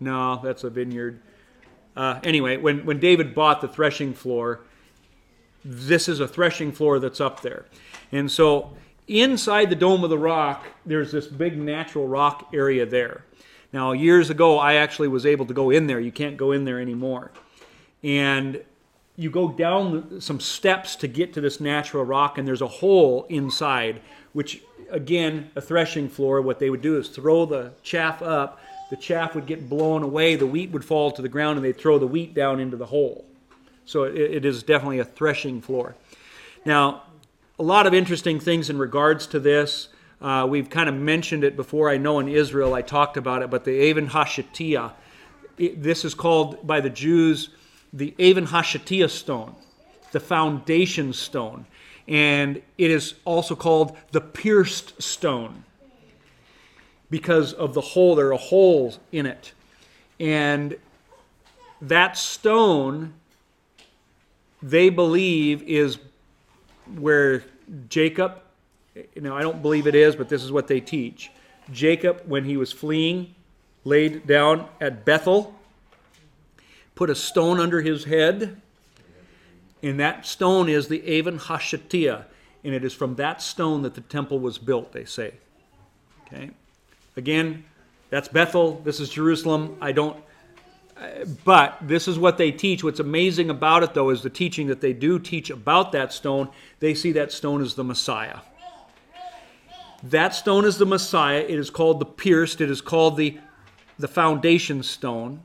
[0.00, 1.20] No, that's a vineyard.
[1.96, 4.62] Uh, anyway, when, when David bought the threshing floor,
[5.64, 7.66] this is a threshing floor that's up there.
[8.10, 13.24] And so inside the Dome of the Rock, there's this big natural rock area there.
[13.72, 16.00] Now, years ago, I actually was able to go in there.
[16.00, 17.30] You can't go in there anymore.
[18.02, 18.64] And
[19.16, 23.26] you go down some steps to get to this natural rock, and there's a hole
[23.28, 24.00] inside,
[24.32, 28.60] which, again, a threshing floor, what they would do is throw the chaff up.
[28.90, 31.78] The chaff would get blown away, the wheat would fall to the ground, and they'd
[31.78, 33.24] throw the wheat down into the hole.
[33.86, 35.94] So it, it is definitely a threshing floor.
[36.64, 37.04] Now,
[37.58, 39.88] a lot of interesting things in regards to this.
[40.20, 41.88] Uh, we've kind of mentioned it before.
[41.88, 44.92] I know in Israel I talked about it, but the Avon Hashatia,
[45.56, 47.50] this is called by the Jews
[47.94, 49.54] the Avon Hashatia stone,
[50.12, 51.64] the foundation stone.
[52.06, 55.64] And it is also called the pierced stone
[57.08, 58.16] because of the hole.
[58.16, 59.52] There are holes in it.
[60.20, 60.76] And
[61.80, 63.14] that stone
[64.60, 65.98] they believe is
[66.98, 67.44] where
[67.88, 68.40] Jacob,
[68.94, 71.30] you know, I don't believe it is, but this is what they teach.
[71.70, 73.34] Jacob, when he was fleeing,
[73.84, 75.54] laid down at Bethel,
[76.94, 78.60] put a stone under his head,
[79.82, 82.24] and that stone is the Avon Hashatia,
[82.62, 85.34] and it is from that stone that the temple was built, they say.
[86.26, 86.50] Okay?
[87.16, 87.64] Again,
[88.10, 89.76] that's Bethel, this is Jerusalem.
[89.80, 90.16] I don't
[91.44, 92.84] but this is what they teach.
[92.84, 96.48] What's amazing about it, though, is the teaching that they do teach about that stone.
[96.80, 98.38] They see that stone as the Messiah.
[100.04, 101.40] That stone is the Messiah.
[101.40, 102.60] It is called the pierced.
[102.60, 103.38] It is called the,
[103.98, 105.42] the foundation stone.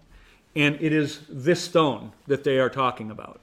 [0.56, 3.39] And it is this stone that they are talking about.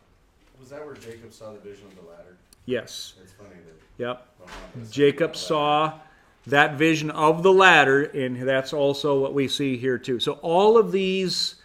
[0.59, 2.37] Was that where Jacob saw the vision of the ladder?
[2.65, 3.15] Yes.
[3.23, 4.27] It's funny that Yep.
[4.41, 5.99] Muhammad Jacob saw
[6.47, 10.21] that vision of the ladder, and that's also what we see here, too.
[10.21, 11.57] So all of these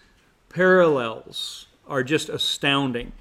[0.49, 3.11] parallels are just astounding.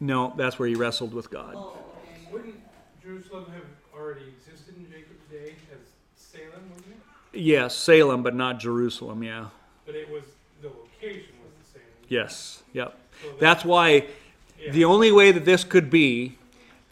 [0.00, 1.56] No, that's where he wrestled with God.
[2.32, 2.56] Wouldn't
[3.02, 5.78] Jerusalem have already existed in Jacob's day as
[6.16, 6.96] Salem, wasn't it?
[7.32, 9.46] Yes, Salem, but not Jerusalem, yeah.
[9.86, 10.22] But it was,
[10.60, 11.88] the location was the same.
[12.08, 12.98] Yes, yep.
[13.22, 14.06] So that- That's why
[14.70, 16.36] the only way that this could be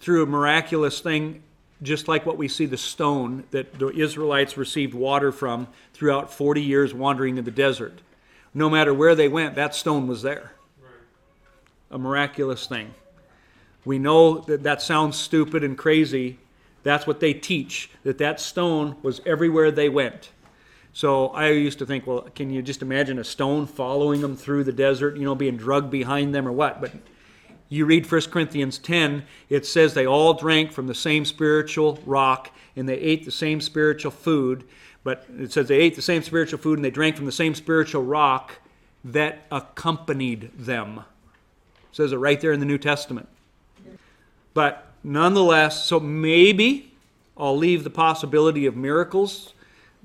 [0.00, 1.42] through a miraculous thing,
[1.82, 6.62] just like what we see the stone that the Israelites received water from throughout 40
[6.62, 8.00] years wandering in the desert.
[8.54, 10.52] No matter where they went, that stone was there.
[10.82, 10.90] Right.
[11.90, 12.94] A miraculous thing.
[13.84, 16.38] We know that that sounds stupid and crazy.
[16.82, 20.30] That's what they teach, that that stone was everywhere they went.
[20.92, 24.64] So I used to think, well, can you just imagine a stone following them through
[24.64, 26.80] the desert, you know, being drugged behind them or what?
[26.80, 26.92] But
[27.68, 32.50] you read 1 Corinthians 10, it says they all drank from the same spiritual rock
[32.74, 34.64] and they ate the same spiritual food.
[35.04, 37.54] But it says they ate the same spiritual food and they drank from the same
[37.54, 38.58] spiritual rock
[39.04, 40.98] that accompanied them.
[40.98, 43.28] It says it right there in the New Testament.
[44.52, 46.92] But nonetheless, so maybe
[47.36, 49.54] I'll leave the possibility of miracles,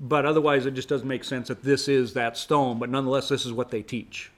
[0.00, 2.78] but otherwise it just doesn't make sense that this is that stone.
[2.78, 4.30] But nonetheless, this is what they teach.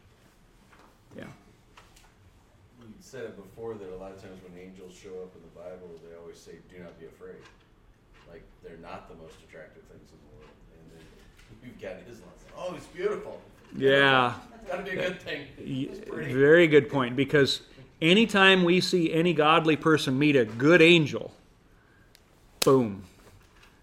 [1.17, 1.25] Yeah.
[2.81, 5.61] You said it before that a lot of times when angels show up in the
[5.61, 7.37] Bible, they always say, "Do not be afraid."
[8.29, 10.57] Like they're not the most attractive things in the world.
[10.75, 11.07] And then
[11.65, 12.31] you've got Islam.
[12.57, 13.41] Oh, it's beautiful.
[13.77, 14.35] Yeah.
[14.71, 15.47] To be a good thing.
[16.13, 17.17] Very good point.
[17.17, 17.63] Because
[18.01, 21.33] anytime we see any godly person meet a good angel,
[22.65, 23.05] boom,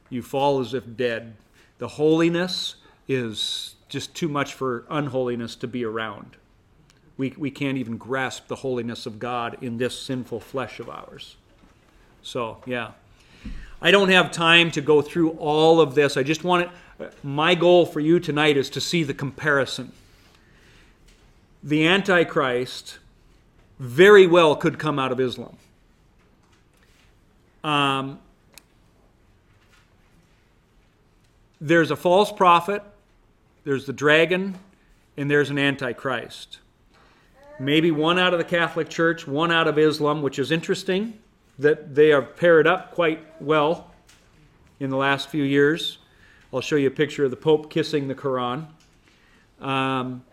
[0.10, 1.36] you fall as if dead.
[1.78, 2.76] The holiness
[3.08, 6.38] is just too much for unholiness to be around.
[7.18, 11.38] We, we can't even grasp the holiness of God in this sinful flesh of ours.
[12.22, 12.92] So, yeah.
[13.82, 16.18] I don't have time to go through all of this.
[16.18, 19.92] I just want it, my goal for you tonight is to see the comparison
[21.66, 23.00] the Antichrist
[23.80, 25.58] very well could come out of Islam.
[27.64, 28.20] Um,
[31.60, 32.84] there's a false prophet,
[33.64, 34.56] there's the dragon,
[35.18, 36.60] and there's an Antichrist.
[37.60, 41.20] Maybe one out of the Catholic Church, one out of Islam, which is interesting.
[41.60, 43.92] that they are paired up quite well
[44.80, 46.00] in the last few years.
[46.54, 48.68] I'll show you a picture of the Pope kissing the Quran.
[49.62, 50.24] Um,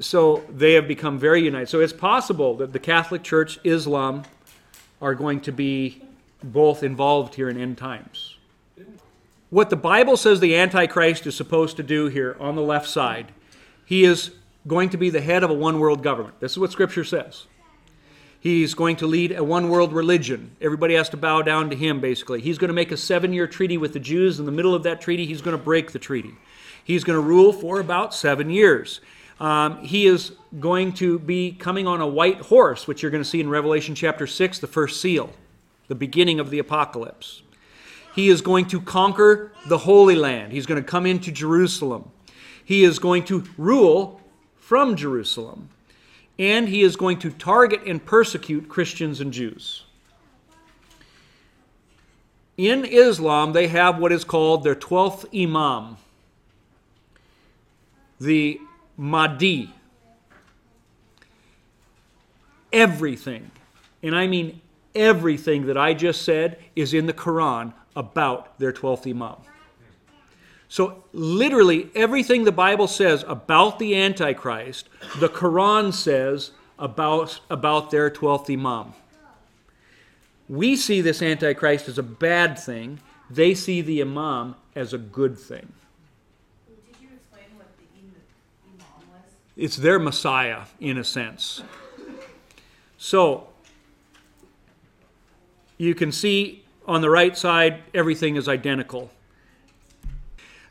[0.00, 1.68] so they have become very united.
[1.68, 4.24] So it's possible that the Catholic Church, Islam,
[5.00, 6.02] are going to be
[6.42, 8.36] both involved here in end times.
[9.50, 13.32] What the Bible says the Antichrist is supposed to do here on the left side,
[13.84, 14.30] he is
[14.66, 16.40] going to be the head of a one world government.
[16.40, 17.46] This is what Scripture says.
[18.40, 20.56] He's going to lead a one world religion.
[20.60, 22.40] Everybody has to bow down to him, basically.
[22.40, 24.40] He's going to make a seven year treaty with the Jews.
[24.40, 26.34] In the middle of that treaty, he's going to break the treaty.
[26.82, 29.00] He's going to rule for about seven years.
[29.42, 30.30] Um, he is
[30.60, 33.96] going to be coming on a white horse, which you're going to see in Revelation
[33.96, 35.32] chapter 6, the first seal,
[35.88, 37.42] the beginning of the apocalypse.
[38.14, 40.52] He is going to conquer the Holy Land.
[40.52, 42.12] He's going to come into Jerusalem.
[42.64, 44.20] He is going to rule
[44.58, 45.70] from Jerusalem.
[46.38, 49.82] And he is going to target and persecute Christians and Jews.
[52.56, 55.96] In Islam, they have what is called their 12th Imam,
[58.20, 58.60] the
[59.02, 59.74] Mahdi.
[62.72, 63.50] Everything,
[64.02, 64.60] and I mean
[64.94, 69.36] everything that I just said, is in the Quran about their 12th Imam.
[70.68, 74.88] So, literally, everything the Bible says about the Antichrist,
[75.18, 78.94] the Quran says about, about their 12th Imam.
[80.48, 85.38] We see this Antichrist as a bad thing, they see the Imam as a good
[85.38, 85.72] thing.
[86.66, 88.14] Did you explain what the im-
[88.64, 89.30] imam was?
[89.56, 91.62] It's their Messiah, in a sense.
[92.96, 93.48] So,
[95.76, 99.10] you can see on the right side, everything is identical.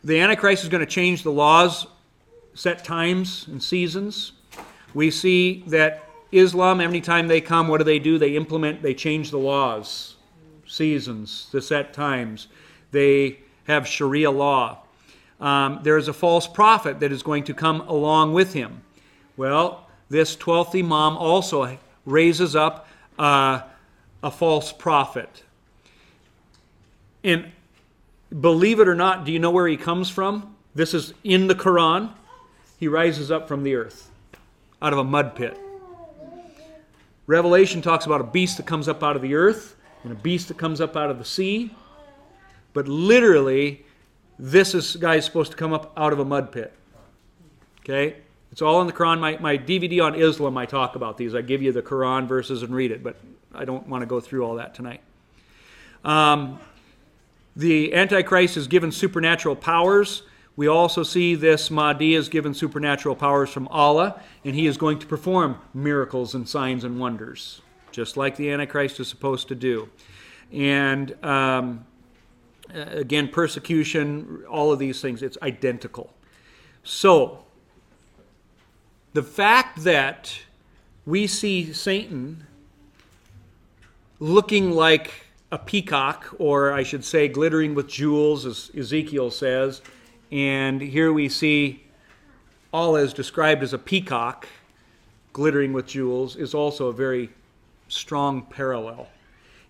[0.03, 1.85] The Antichrist is going to change the laws,
[2.53, 4.33] set times and seasons.
[4.93, 8.17] We see that Islam, every time they come, what do they do?
[8.17, 10.15] They implement, they change the laws,
[10.65, 12.47] seasons, the set times.
[12.91, 14.79] They have Sharia law.
[15.41, 18.83] Um, there is a false prophet that is going to come along with him.
[19.35, 22.87] Well, this 12th Imam also raises up
[23.17, 23.61] uh,
[24.21, 25.43] a false prophet.
[27.23, 27.51] And
[28.39, 30.55] believe it or not, do you know where he comes from?
[30.75, 32.11] This is in the Quran.
[32.79, 34.09] He rises up from the earth,
[34.81, 35.57] out of a mud pit.
[37.27, 40.47] Revelation talks about a beast that comes up out of the earth and a beast
[40.49, 41.73] that comes up out of the sea.
[42.73, 43.85] But literally,
[44.41, 46.73] this is guy is supposed to come up out of a mud pit.
[47.81, 48.17] Okay?
[48.51, 49.19] It's all in the Quran.
[49.19, 51.35] My, my DVD on Islam, I talk about these.
[51.35, 53.17] I give you the Quran verses and read it, but
[53.53, 55.01] I don't want to go through all that tonight.
[56.03, 56.59] Um,
[57.55, 60.23] the Antichrist is given supernatural powers.
[60.55, 64.99] We also see this Mahdi is given supernatural powers from Allah, and he is going
[64.99, 67.61] to perform miracles and signs and wonders,
[67.91, 69.87] just like the Antichrist is supposed to do.
[70.51, 71.85] And um,
[72.73, 76.13] Uh, again, persecution, all of these things, it's identical.
[76.83, 77.43] So,
[79.13, 80.39] the fact that
[81.05, 82.45] we see Satan
[84.19, 85.11] looking like
[85.51, 89.81] a peacock, or I should say, glittering with jewels, as Ezekiel says.
[90.31, 91.83] And here we see
[92.71, 94.47] Allah is described as a peacock,
[95.33, 97.29] glittering with jewels, is also a very
[97.89, 99.09] strong parallel.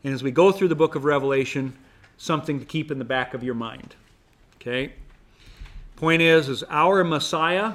[0.03, 1.75] And as we go through the book of Revelation,
[2.21, 3.95] something to keep in the back of your mind.
[4.55, 4.93] Okay?
[5.95, 7.73] Point is, is our Messiah,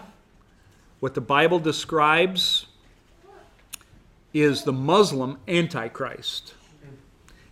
[1.00, 2.66] what the Bible describes,
[4.32, 6.54] is the Muslim Antichrist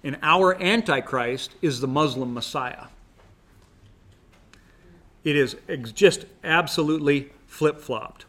[0.05, 2.84] and our Antichrist is the Muslim Messiah.
[5.24, 5.57] It is
[5.95, 8.26] just absolutely flip flopped.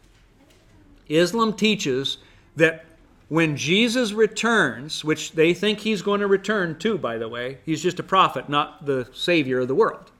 [1.08, 2.16] Islam teaches
[2.56, 2.86] that
[3.28, 7.82] when Jesus returns, which they think he's going to return to, by the way, he's
[7.82, 10.12] just a prophet, not the Savior of the world.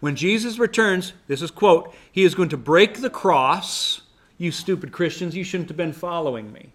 [0.00, 4.00] When Jesus returns, this is quote, he is going to break the cross.
[4.38, 6.70] You stupid Christians, you shouldn't have been following me.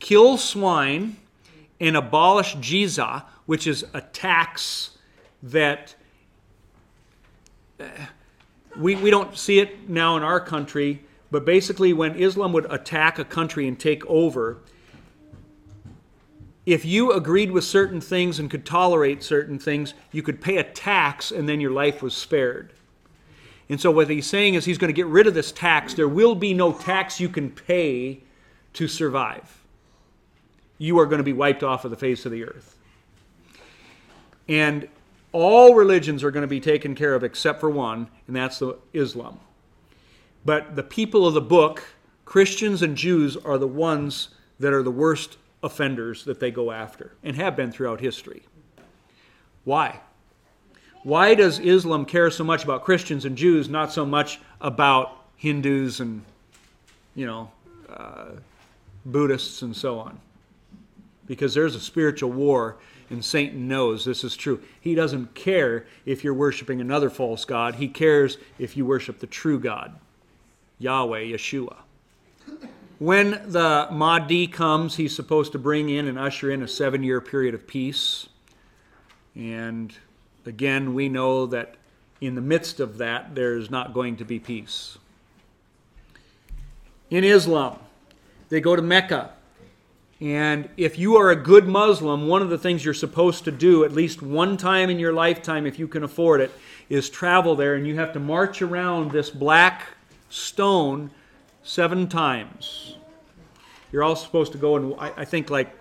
[0.00, 1.16] Kill swine
[1.80, 4.98] and abolish jizya, which is a tax
[5.42, 5.94] that
[7.78, 7.84] uh,
[8.76, 11.04] we, we don't see it now in our country,
[11.34, 14.58] but basically, when Islam would attack a country and take over,
[16.64, 20.62] if you agreed with certain things and could tolerate certain things, you could pay a
[20.62, 22.72] tax and then your life was spared.
[23.68, 25.94] And so, what he's saying is he's going to get rid of this tax.
[25.94, 28.20] There will be no tax you can pay
[28.74, 29.60] to survive
[30.78, 32.78] you are going to be wiped off of the face of the earth.
[34.48, 34.86] And
[35.32, 38.76] all religions are going to be taken care of except for one, and that's the
[38.92, 39.40] Islam.
[40.44, 41.82] But the people of the book,
[42.24, 44.28] Christians and Jews, are the ones
[44.60, 48.42] that are the worst offenders that they go after and have been throughout history.
[49.64, 50.00] Why?
[51.02, 56.00] Why does Islam care so much about Christians and Jews, not so much about Hindus
[56.00, 56.22] and,
[57.14, 57.50] you know,
[57.88, 58.26] uh,
[59.04, 60.18] Buddhists and so on?
[61.26, 62.76] Because there's a spiritual war,
[63.10, 64.62] and Satan knows this is true.
[64.80, 69.26] He doesn't care if you're worshiping another false God, he cares if you worship the
[69.26, 69.94] true God,
[70.78, 71.76] Yahweh, Yeshua.
[72.98, 77.20] When the Mahdi comes, he's supposed to bring in and usher in a seven year
[77.20, 78.28] period of peace.
[79.34, 79.94] And
[80.46, 81.76] again, we know that
[82.20, 84.96] in the midst of that, there's not going to be peace.
[87.10, 87.78] In Islam,
[88.48, 89.30] they go to Mecca.
[90.20, 93.84] And if you are a good Muslim, one of the things you're supposed to do,
[93.84, 96.52] at least one time in your lifetime, if you can afford it,
[96.88, 99.82] is travel there and you have to march around this black
[100.34, 101.10] stone
[101.62, 102.96] seven times.
[103.92, 105.72] You're also supposed to go and, I, I think, like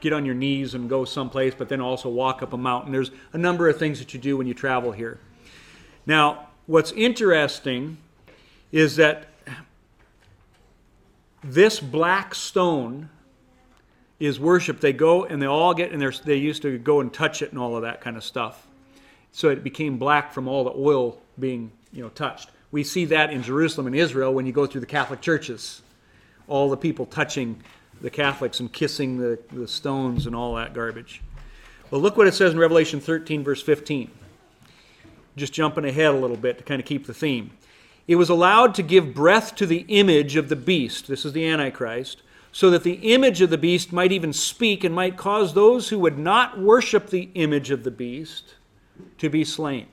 [0.00, 2.92] get on your knees and go someplace, but then also walk up a mountain.
[2.92, 5.18] There's a number of things that you do when you travel here.
[6.06, 7.96] Now, what's interesting
[8.70, 9.26] is that
[11.42, 13.08] this black stone
[14.20, 14.78] is worship.
[14.80, 17.58] They go and they all get, and they used to go and touch it and
[17.58, 18.66] all of that kind of stuff.
[19.32, 22.50] So it became black from all the oil being, you know, touched.
[22.74, 25.80] We see that in Jerusalem and Israel when you go through the Catholic churches.
[26.48, 27.62] All the people touching
[28.00, 31.22] the Catholics and kissing the, the stones and all that garbage.
[31.92, 34.10] Well, look what it says in Revelation 13, verse 15.
[35.36, 37.52] Just jumping ahead a little bit to kind of keep the theme.
[38.08, 41.06] It was allowed to give breath to the image of the beast.
[41.06, 42.22] This is the Antichrist.
[42.50, 46.00] So that the image of the beast might even speak and might cause those who
[46.00, 48.56] would not worship the image of the beast
[49.18, 49.86] to be slain.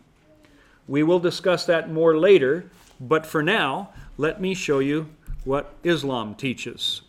[0.88, 2.70] We will discuss that more later,
[3.00, 5.08] but for now, let me show you
[5.44, 7.02] what Islam teaches.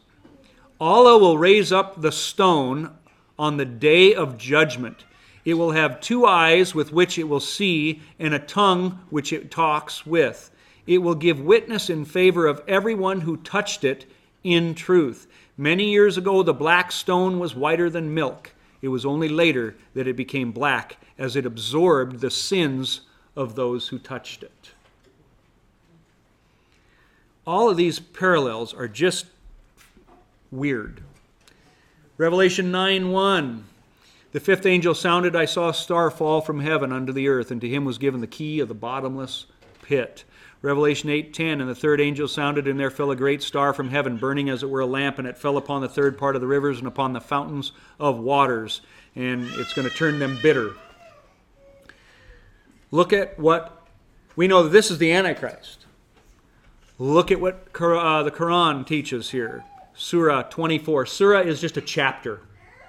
[0.80, 2.90] Allah will raise up the stone
[3.38, 5.04] on the day of judgment.
[5.44, 9.50] It will have two eyes with which it will see, and a tongue which it
[9.50, 10.50] talks with.
[10.86, 14.06] It will give witness in favor of everyone who touched it
[14.44, 15.26] in truth.
[15.56, 18.52] Many years ago, the black stone was whiter than milk.
[18.80, 23.02] It was only later that it became black as it absorbed the sins
[23.36, 24.72] of those who touched it.
[27.46, 29.26] All of these parallels are just
[30.50, 31.02] weird.
[32.18, 33.64] Revelation 9 1.
[34.32, 37.60] The fifth angel sounded, I saw a star fall from heaven unto the earth, and
[37.60, 39.46] to him was given the key of the bottomless
[39.82, 40.24] pit.
[40.62, 44.16] Revelation 8:10 and the third angel sounded and there fell a great star from heaven
[44.16, 46.46] burning as it were a lamp and it fell upon the third part of the
[46.46, 48.80] rivers and upon the fountains of waters
[49.16, 50.74] and it's going to turn them bitter.
[52.92, 53.88] Look at what
[54.36, 55.86] we know that this is the antichrist.
[56.98, 59.64] Look at what uh, the Quran teaches here.
[59.94, 61.06] Surah 24.
[61.06, 62.40] Surah is just a chapter,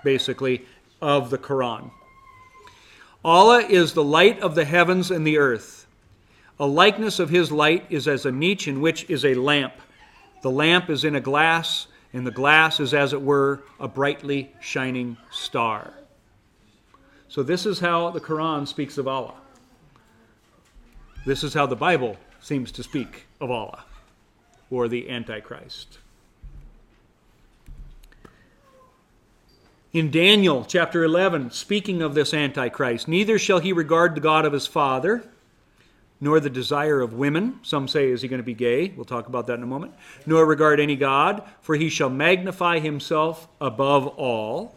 [0.03, 0.65] basically,
[1.01, 1.89] of the Quran.
[3.23, 5.87] Allah is the light of the heavens and the earth.
[6.59, 9.73] A likeness of his light is as a niche in which is a lamp.
[10.41, 14.51] The lamp is in a glass, and the glass is, as it were, a brightly
[14.59, 15.93] shining star.
[17.29, 19.35] So, this is how the Quran speaks of Allah.
[21.25, 23.85] This is how the Bible seems to speak of Allah
[24.69, 25.99] or the Antichrist.
[29.93, 34.51] In Daniel chapter 11, speaking of this Antichrist, neither shall he regard the God of
[34.51, 35.23] his father,
[36.19, 37.59] nor the desire of women.
[37.63, 38.89] Some say, is he going to be gay?
[38.89, 39.93] We'll talk about that in a moment.
[40.25, 44.75] Nor regard any God, for he shall magnify himself above all.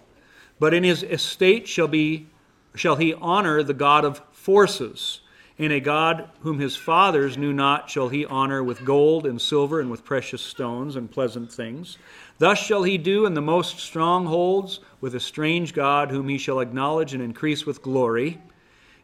[0.61, 2.29] But in his estate shall, be,
[2.77, 5.21] shall he honor the God of forces.
[5.59, 9.81] And a God whom his fathers knew not shall he honor with gold and silver
[9.81, 11.97] and with precious stones and pleasant things.
[12.39, 16.61] Thus shall he do in the most strongholds with a strange God whom he shall
[16.61, 18.39] acknowledge and increase with glory.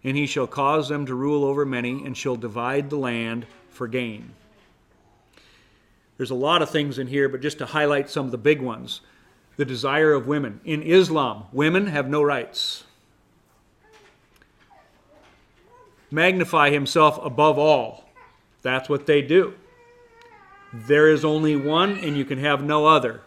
[0.04, 3.88] And he shall cause them to rule over many and shall divide the land for
[3.88, 4.34] gain.
[6.18, 8.60] There's a lot of things in here, but just to highlight some of the big
[8.60, 9.00] ones.
[9.56, 10.60] The desire of women.
[10.64, 12.84] In Islam, women have no rights.
[16.12, 18.08] Magnify himself above all.
[18.62, 19.54] That's what they do.
[20.72, 23.22] There is only one, and you can have no other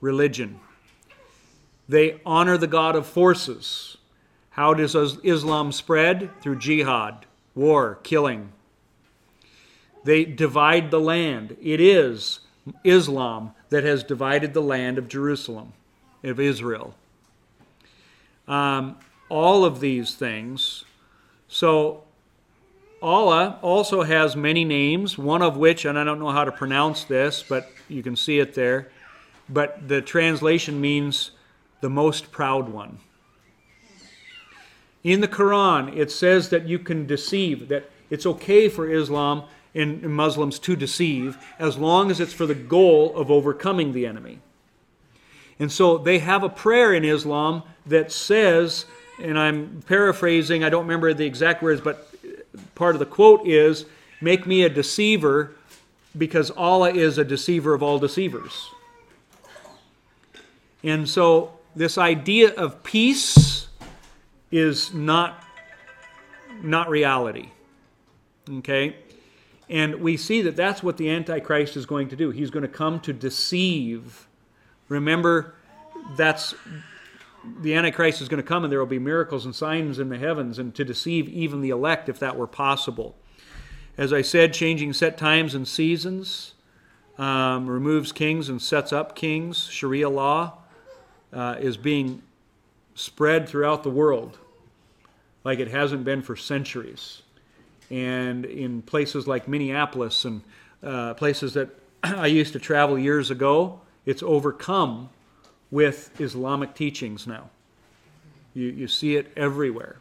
[0.00, 0.60] religion.
[1.88, 3.96] They honor the God of forces.
[4.50, 6.30] How does Islam spread?
[6.40, 8.52] Through jihad, war, killing.
[10.04, 11.56] They divide the land.
[11.60, 12.40] It is
[12.84, 15.72] Islam that has divided the land of Jerusalem,
[16.22, 16.94] of Israel.
[18.46, 18.96] Um,
[19.28, 20.84] all of these things.
[21.52, 22.04] So
[23.02, 27.02] Allah also has many names, one of which, and I don't know how to pronounce
[27.04, 28.90] this, but you can see it there.
[29.52, 31.32] but the translation means
[31.80, 32.98] the most proud one.
[35.02, 39.44] In the Quran, it says that you can deceive, that it's okay for Islam
[39.74, 44.40] and Muslims to deceive as long as it's for the goal of overcoming the enemy.
[45.58, 48.86] And so they have a prayer in Islam that says,
[49.22, 52.08] and I'm paraphrasing, I don't remember the exact words, but
[52.74, 53.86] part of the quote is,
[54.20, 55.56] Make me a deceiver
[56.16, 58.68] because Allah is a deceiver of all deceivers.
[60.82, 63.68] And so this idea of peace
[64.50, 65.42] is not,
[66.62, 67.48] not reality.
[68.50, 68.96] Okay?
[69.68, 72.30] And we see that that's what the Antichrist is going to do.
[72.30, 74.26] He's going to come to deceive.
[74.88, 75.54] Remember,
[76.16, 76.54] that's
[77.60, 80.18] the Antichrist is going to come and there will be miracles and signs in the
[80.18, 83.16] heavens and to deceive even the elect if that were possible.
[83.96, 86.54] As I said, changing set times and seasons
[87.18, 89.68] um, removes kings and sets up kings.
[89.70, 90.58] Sharia law
[91.32, 92.22] uh, is being
[92.94, 94.38] spread throughout the world
[95.44, 97.22] like it hasn't been for centuries.
[97.90, 100.42] And in places like Minneapolis and
[100.82, 101.70] uh, places that
[102.02, 105.10] I used to travel years ago, it's overcome
[105.70, 107.50] with Islamic teachings now.
[108.54, 109.96] You, you see it everywhere.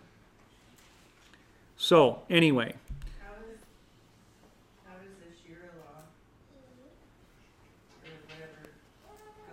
[1.78, 2.74] So, anyway,
[3.22, 3.59] How does,
[4.86, 6.01] how does the Shira law,
[8.03, 8.70] or whatever,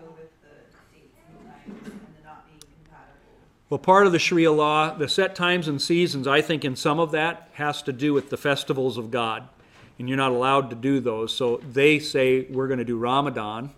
[0.00, 0.56] go with the
[0.92, 3.36] dates and times and the not being compatible?
[3.68, 6.98] Well, part of the Sharia law, the set times and seasons, I think in some
[6.98, 9.48] of that has to do with the festivals of God.
[9.98, 11.32] And you're not allowed to do those.
[11.34, 13.70] So they say we're going to do Ramadan.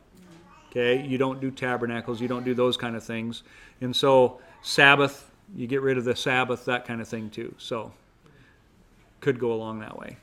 [0.70, 1.02] Okay?
[1.02, 3.42] You don't do tabernacles, you don't do those kind of things.
[3.80, 7.54] And so Sabbath, you get rid of the Sabbath, that kind of thing too.
[7.58, 7.92] So
[9.20, 10.16] could go along that way.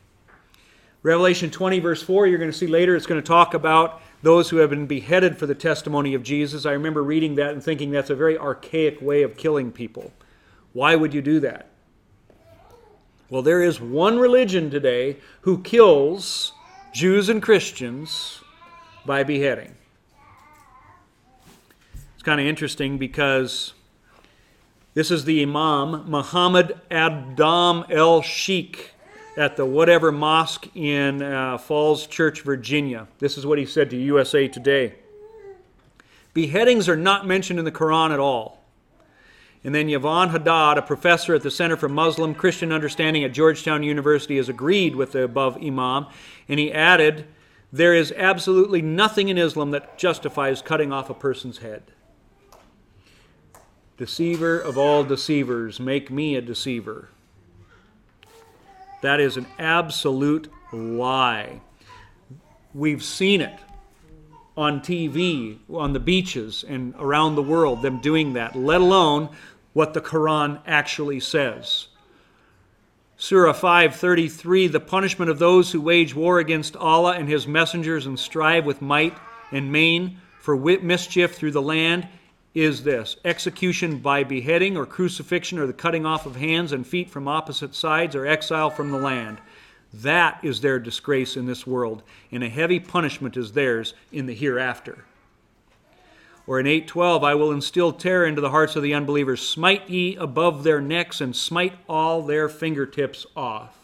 [1.04, 4.50] Revelation 20, verse 4, you're going to see later, it's going to talk about those
[4.50, 6.66] who have been beheaded for the testimony of Jesus.
[6.66, 10.12] I remember reading that and thinking that's a very archaic way of killing people.
[10.74, 11.68] Why would you do that?
[13.30, 16.54] Well, there is one religion today who kills
[16.92, 18.42] Jews and Christians
[19.06, 19.76] by beheading.
[22.26, 23.76] Kind of interesting because
[24.96, 28.94] this is the Imam, Muhammad Adam el Sheikh,
[29.38, 33.08] at the whatever mosque in uh, Falls Church, Virginia.
[33.20, 34.96] This is what he said to USA Today.
[36.34, 38.60] Beheadings are not mentioned in the Quran at all.
[39.64, 43.84] And then Yvonne Haddad, a professor at the Center for Muslim Christian Understanding at Georgetown
[43.84, 46.08] University, has agreed with the above Imam.
[46.50, 47.28] And he added,
[47.72, 51.84] There is absolutely nothing in Islam that justifies cutting off a person's head.
[53.98, 57.10] Deceiver of all deceivers, make me a deceiver.
[59.02, 61.62] That is an absolute lie.
[62.74, 63.58] We've seen it
[64.58, 69.30] on TV, on the beaches, and around the world, them doing that, let alone
[69.74, 71.88] what the Quran actually says.
[73.18, 78.20] Surah 5:33 The punishment of those who wage war against Allah and his messengers and
[78.20, 79.18] strive with might
[79.52, 82.08] and main for mischief through the land
[82.56, 87.10] is this execution by beheading or crucifixion or the cutting off of hands and feet
[87.10, 89.38] from opposite sides or exile from the land.
[89.94, 92.02] That is their disgrace in this world,
[92.32, 95.04] and a heavy punishment is theirs in the hereafter.
[96.48, 99.42] Or in 8:12, I will instill terror into the hearts of the unbelievers.
[99.42, 103.78] Smite ye above their necks and smite all their fingertips off.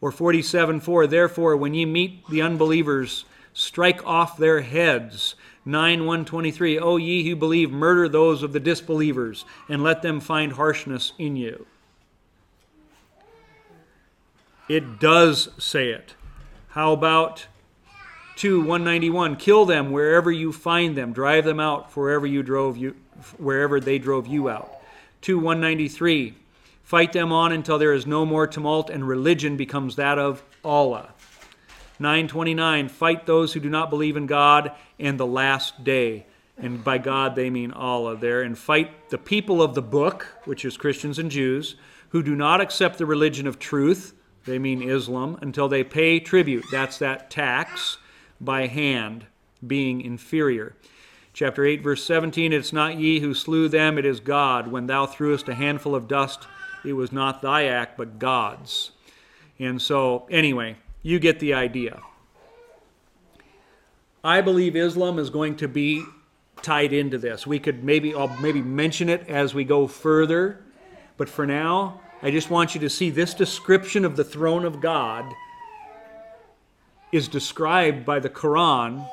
[0.00, 5.34] Or 47:4, therefore when ye meet the unbelievers, strike off their heads.
[5.66, 10.52] 9 123, O ye who believe, murder those of the disbelievers, and let them find
[10.52, 11.66] harshness in you.
[14.68, 16.14] It does say it.
[16.68, 17.46] How about
[18.36, 22.94] 2 191 kill them wherever you find them drive them out wherever you drove you
[23.38, 24.70] wherever they drove you out
[25.22, 26.34] 2 193
[26.82, 31.08] fight them on until there is no more tumult and religion becomes that of Allah
[31.98, 36.26] 929 fight those who do not believe in God and the last day
[36.58, 40.64] and by God they mean Allah there and fight the people of the book which
[40.64, 41.76] is Christians and Jews
[42.10, 46.64] who do not accept the religion of truth they mean Islam until they pay tribute
[46.70, 47.98] that's that tax
[48.40, 49.26] by hand,
[49.66, 50.74] being inferior.
[51.32, 54.68] Chapter 8, verse 17 It's not ye who slew them, it is God.
[54.68, 56.46] When thou threwest a handful of dust,
[56.84, 58.92] it was not thy act, but God's.
[59.58, 60.76] And so, anyway,
[61.06, 62.02] you get the idea.
[64.24, 66.02] I believe Islam is going to be
[66.62, 67.46] tied into this.
[67.46, 70.64] We could maybe I'll maybe mention it as we go further,
[71.16, 74.80] but for now, I just want you to see this description of the throne of
[74.80, 75.32] God
[77.12, 79.08] is described by the Quran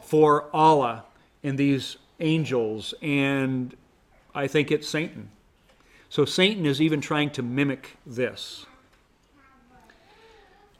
[0.00, 1.04] for Allah
[1.42, 3.76] and these angels, and
[4.34, 5.28] I think it's Satan.
[6.08, 8.64] So Satan is even trying to mimic this.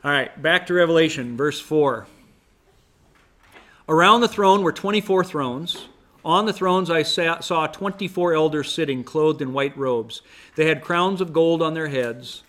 [0.03, 2.07] All right, back to Revelation, verse 4.
[3.87, 5.89] Around the throne were 24 thrones.
[6.25, 10.23] On the thrones I saw 24 elders sitting, clothed in white robes.
[10.57, 12.45] They had crowns of gold on their heads.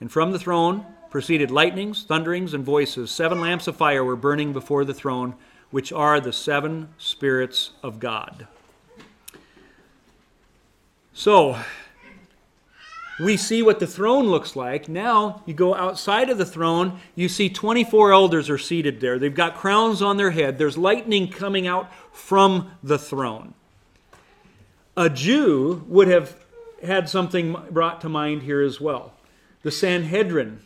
[0.00, 3.12] And from the throne proceeded lightnings, thunderings, and voices.
[3.12, 5.34] Seven lamps of fire were burning before the throne,
[5.70, 8.48] which are the seven spirits of God.
[11.12, 11.58] So,
[13.18, 14.88] we see what the throne looks like.
[14.88, 19.18] Now, you go outside of the throne, you see 24 elders are seated there.
[19.18, 20.58] They've got crowns on their head.
[20.58, 23.54] There's lightning coming out from the throne.
[24.96, 26.36] A Jew would have
[26.82, 29.12] had something brought to mind here as well.
[29.62, 30.62] The Sanhedrin.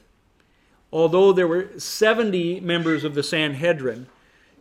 [0.92, 4.08] Although there were 70 members of the Sanhedrin,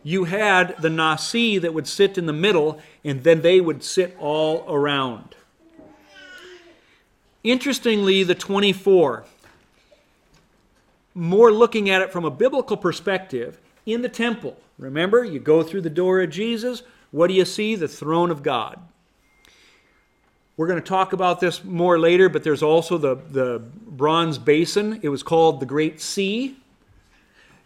[0.02, 4.16] you had the Nasi that would sit in the middle, and then they would sit
[4.18, 5.36] all around.
[7.44, 9.24] Interestingly, the 24,
[11.14, 14.56] more looking at it from a biblical perspective, in the temple.
[14.78, 17.74] Remember, you go through the door of Jesus, what do you see?
[17.74, 18.80] The throne of God.
[20.56, 25.00] We're going to talk about this more later, but there's also the, the bronze basin.
[25.02, 26.56] It was called the Great Sea.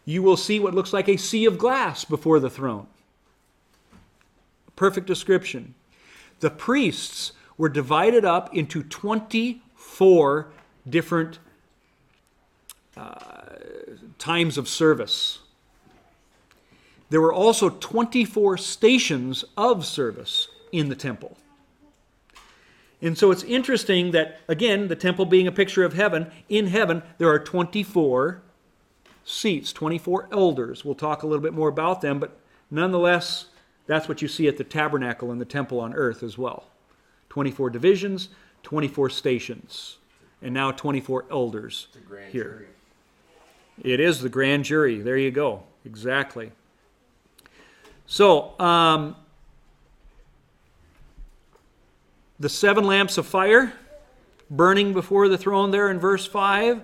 [0.04, 2.86] You will see what looks like a sea of glass before the throne.
[4.76, 5.74] Perfect description.
[6.40, 8.82] The priests were divided up into
[9.96, 10.48] 24
[10.86, 11.38] different
[12.98, 13.20] uh,
[14.18, 15.38] times of service.
[17.08, 21.38] There were also 24 stations of service in the temple.
[23.00, 27.02] And so it's interesting that, again, the temple being a picture of heaven, in heaven
[27.16, 28.42] there are 24
[29.24, 30.84] seats, 24 elders.
[30.84, 32.38] We'll talk a little bit more about them, but
[32.70, 33.46] nonetheless,
[33.86, 36.64] that's what you see at the tabernacle and the temple on earth as well
[37.30, 38.28] 24 divisions,
[38.66, 39.98] 24 stations,
[40.42, 42.42] and now 24 elders grand here.
[42.42, 42.66] jury.
[43.94, 45.00] It is the grand jury.
[45.00, 45.62] There you go.
[45.84, 46.50] Exactly.
[48.06, 49.14] So, um,
[52.40, 53.72] the seven lamps of fire
[54.50, 56.82] burning before the throne there in verse 5.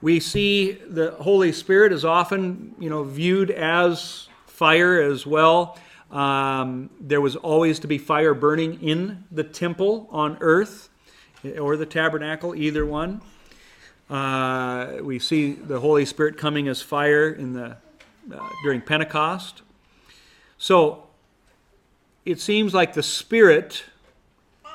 [0.00, 5.78] We see the Holy Spirit is often, you know, viewed as fire as well.
[6.10, 10.88] Um, there was always to be fire burning in the temple on earth
[11.58, 13.20] or the tabernacle, either one.
[14.08, 17.76] Uh, we see the Holy Spirit coming as fire in the
[18.32, 19.62] uh, during Pentecost.
[20.56, 21.04] So
[22.24, 23.84] it seems like the Spirit,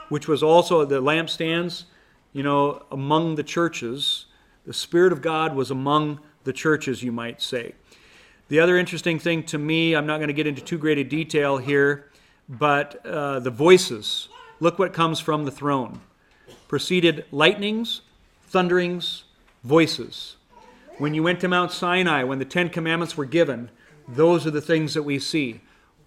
[0.10, 1.84] which was also the lampstands,
[2.32, 4.26] you know, among the churches,
[4.66, 7.76] the Spirit of God was among the churches, you might say.
[8.50, 11.04] The other interesting thing to me, I'm not going to get into too great a
[11.04, 12.12] detail here,
[12.50, 14.28] but uh, the voices.
[14.60, 16.02] Look what comes from the throne.
[16.68, 18.02] Proceeded lightnings,
[18.48, 19.24] thunderings,
[19.64, 20.36] voices.
[20.98, 23.70] When you went to Mount Sinai, when the Ten Commandments were given,
[24.08, 25.62] those are the things that we see.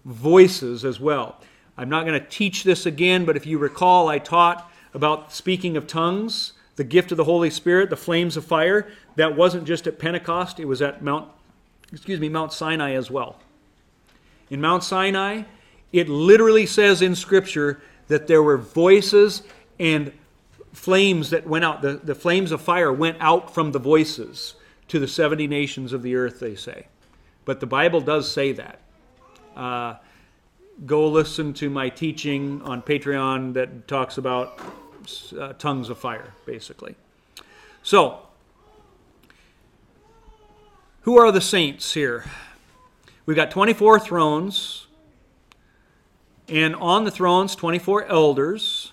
[0.05, 1.41] Voices as well.
[1.77, 5.75] I'm not going to teach this again, but if you recall, I taught about speaking
[5.75, 8.87] of tongues, the gift of the Holy Spirit, the flames of fire.
[9.15, 11.29] That wasn't just at Pentecost, it was at Mount,
[11.91, 13.37] excuse me, Mount Sinai as well.
[14.49, 15.43] In Mount Sinai,
[15.91, 19.43] it literally says in Scripture that there were voices
[19.79, 20.11] and
[20.73, 21.81] flames that went out.
[21.81, 24.55] The, the flames of fire went out from the voices
[24.89, 26.87] to the 70 nations of the earth, they say.
[27.45, 28.79] But the Bible does say that.
[29.55, 29.95] Uh,
[30.85, 34.59] go listen to my teaching on Patreon that talks about
[35.37, 36.95] uh, tongues of fire, basically.
[37.83, 38.26] So,
[41.07, 42.25] who are the saints here?
[43.25, 44.87] We've got 24 thrones,
[46.49, 48.91] and on the thrones, 24 elders.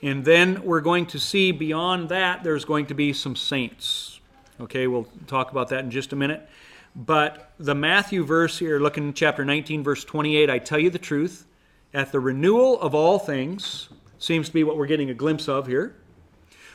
[0.00, 4.20] And then we're going to see beyond that, there's going to be some saints.
[4.60, 6.48] Okay, we'll talk about that in just a minute.
[6.94, 11.46] But the Matthew verse here, looking chapter 19, verse 28, I tell you the truth,
[11.92, 13.88] at the renewal of all things,
[14.20, 15.96] seems to be what we're getting a glimpse of here.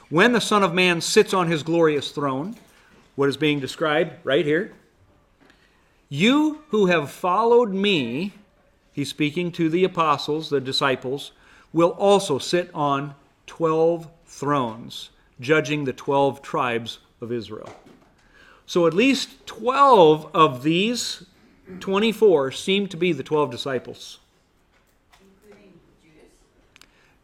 [0.10, 2.58] When the Son of Man sits on his glorious throne,
[3.16, 4.74] what is being described right here,
[6.10, 8.34] you who have followed me,
[8.92, 11.32] he's speaking to the apostles, the disciples,
[11.74, 13.16] will also sit on
[13.48, 15.10] 12 thrones,
[15.40, 17.74] judging the 12 tribes of Israel.
[18.66, 21.26] So at least 12 of these
[21.80, 24.20] 24 seem to be the 12 disciples.
[25.20, 26.30] including Judas.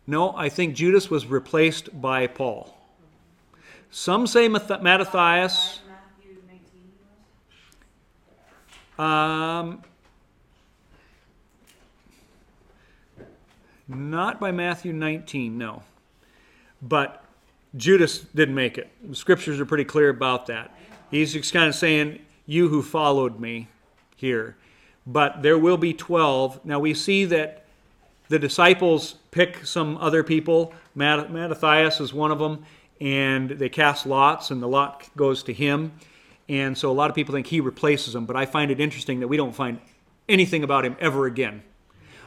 [0.08, 2.81] No, I think Judas was replaced by Paul.
[3.92, 5.82] Some say Mattathias.
[5.88, 6.62] Matthew 19
[8.98, 9.68] was?
[9.68, 9.84] Um,
[13.90, 15.84] not by Matthew 19, no.
[16.82, 17.24] But
[17.76, 18.90] Judas didn't make it.
[19.04, 20.74] The scriptures are pretty clear about that.
[21.10, 23.68] He's just kind of saying, You who followed me
[24.16, 24.56] here.
[25.06, 26.64] But there will be 12.
[26.66, 27.66] Now we see that
[28.30, 30.74] the disciples pick some other people.
[30.96, 32.66] Matt- Mattathias is one of them,
[33.02, 35.92] and they cast lots, and the lot goes to him.
[36.48, 39.22] And so a lot of people think he replaces him, but I find it interesting
[39.22, 39.80] that we don't find
[40.30, 41.64] anything about him ever again.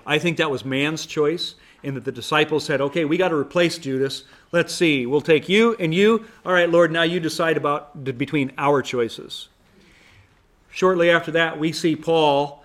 [0.05, 1.55] I think that was man's choice,
[1.85, 4.25] and that the disciples said, okay, we got to replace Judas.
[4.51, 5.07] Let's see.
[5.07, 6.27] We'll take you and you.
[6.45, 9.49] All right, Lord, now you decide about between our choices.
[10.72, 12.63] Shortly after that, we see Paul,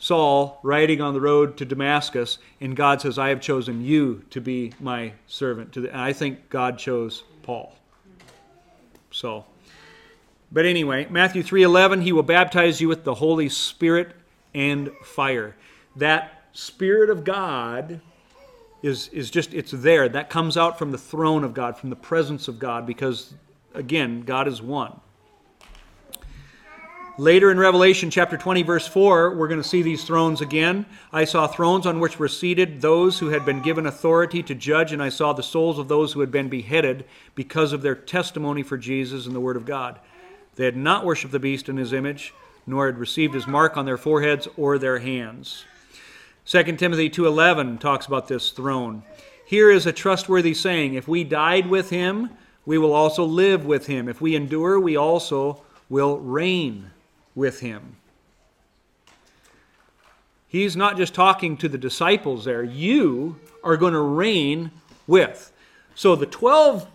[0.00, 4.40] Saul, riding on the road to Damascus, and God says, I have chosen you to
[4.40, 5.76] be my servant.
[5.76, 7.76] And I think God chose Paul.
[9.10, 9.44] So,
[10.50, 14.16] but anyway, Matthew 3:11, he will baptize you with the Holy Spirit
[14.54, 15.54] and fire.
[15.94, 18.00] That Spirit of God
[18.82, 20.08] is, is just, it's there.
[20.08, 23.34] That comes out from the throne of God, from the presence of God, because,
[23.74, 24.98] again, God is one.
[27.20, 30.86] Later in Revelation chapter 20, verse 4, we're going to see these thrones again.
[31.12, 34.90] I saw thrones on which were seated those who had been given authority to judge,
[34.90, 37.04] and I saw the souls of those who had been beheaded
[37.34, 39.98] because of their testimony for Jesus and the Word of God.
[40.54, 42.32] They had not worshipped the beast in his image,
[42.66, 45.66] nor had received his mark on their foreheads or their hands.
[46.46, 49.02] 2 Timothy 2:11 talks about this throne.
[49.44, 52.30] Here is a trustworthy saying, if we died with him,
[52.64, 54.08] we will also live with him.
[54.08, 55.60] If we endure, we also
[55.90, 56.92] will reign
[57.40, 57.96] with him.
[60.46, 62.62] He's not just talking to the disciples there.
[62.62, 64.70] You are going to reign
[65.06, 65.50] with.
[65.94, 66.86] So the 12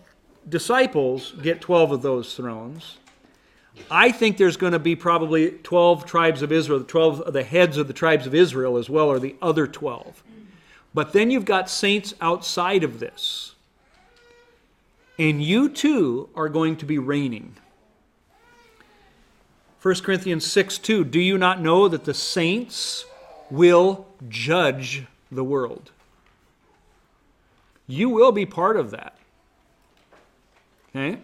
[0.48, 2.98] disciples get 12 of those thrones.
[3.90, 7.76] I think there's going to be probably 12 tribes of Israel, 12 of the heads
[7.76, 10.22] of the tribes of Israel as well, or the other 12.
[10.94, 13.54] But then you've got saints outside of this.
[15.18, 17.56] And you too are going to be reigning.
[19.86, 23.04] 1 Corinthians 6 2 Do you not know that the saints
[23.52, 25.92] will judge the world?
[27.86, 29.16] You will be part of that.
[30.90, 31.20] Okay?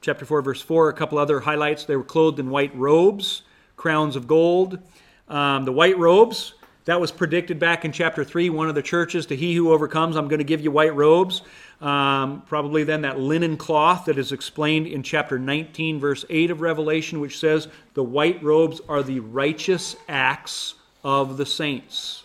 [0.00, 1.86] Chapter 4, verse 4, a couple other highlights.
[1.86, 3.42] They were clothed in white robes,
[3.76, 4.78] crowns of gold.
[5.26, 9.26] Um, the white robes, that was predicted back in chapter 3, one of the churches,
[9.26, 11.42] to he who overcomes, I'm going to give you white robes.
[11.80, 16.60] Um, probably then that linen cloth that is explained in chapter 19, verse 8 of
[16.60, 20.74] Revelation, which says the white robes are the righteous acts
[21.04, 22.24] of the saints.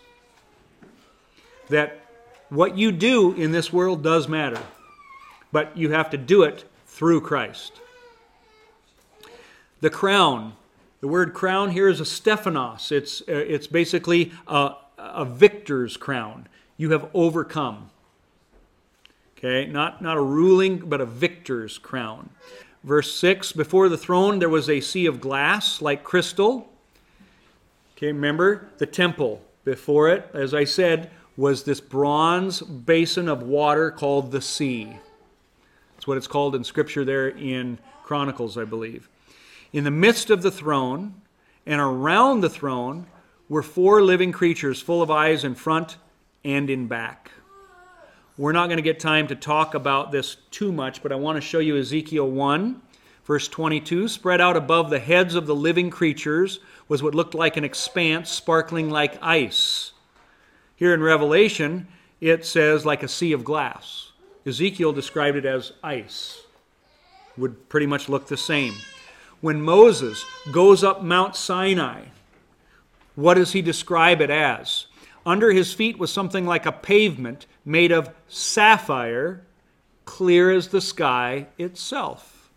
[1.69, 1.99] That
[2.49, 4.61] what you do in this world does matter,
[5.51, 7.79] but you have to do it through Christ.
[9.81, 10.53] The crown,
[11.01, 12.91] the word crown here is a Stephanos.
[12.91, 16.47] It's, uh, it's basically a, a victor's crown.
[16.77, 17.91] You have overcome.
[19.43, 22.29] Okay, not, not a ruling, but a victor's crown.
[22.83, 26.71] Verse 6 Before the throne there was a sea of glass like crystal.
[27.97, 29.41] Okay, remember the temple.
[29.65, 34.97] Before it, as I said, was this bronze basin of water called the sea.
[35.95, 39.09] That's what it's called in Scripture there in Chronicles, I believe.
[39.73, 41.15] In the midst of the throne
[41.65, 43.07] and around the throne
[43.49, 45.97] were four living creatures full of eyes in front
[46.45, 47.31] and in back.
[48.35, 51.35] We're not going to get time to talk about this too much, but I want
[51.35, 52.81] to show you Ezekiel 1,
[53.25, 54.07] verse 22.
[54.07, 58.31] Spread out above the heads of the living creatures was what looked like an expanse
[58.31, 59.91] sparkling like ice.
[60.75, 61.87] Here in Revelation,
[62.21, 64.13] it says like a sea of glass.
[64.47, 66.41] Ezekiel described it as ice.
[67.37, 68.73] Would pretty much look the same.
[69.41, 72.05] When Moses goes up Mount Sinai,
[73.13, 74.87] what does he describe it as?
[75.23, 79.41] Under his feet was something like a pavement made of sapphire,
[80.05, 82.49] clear as the sky itself.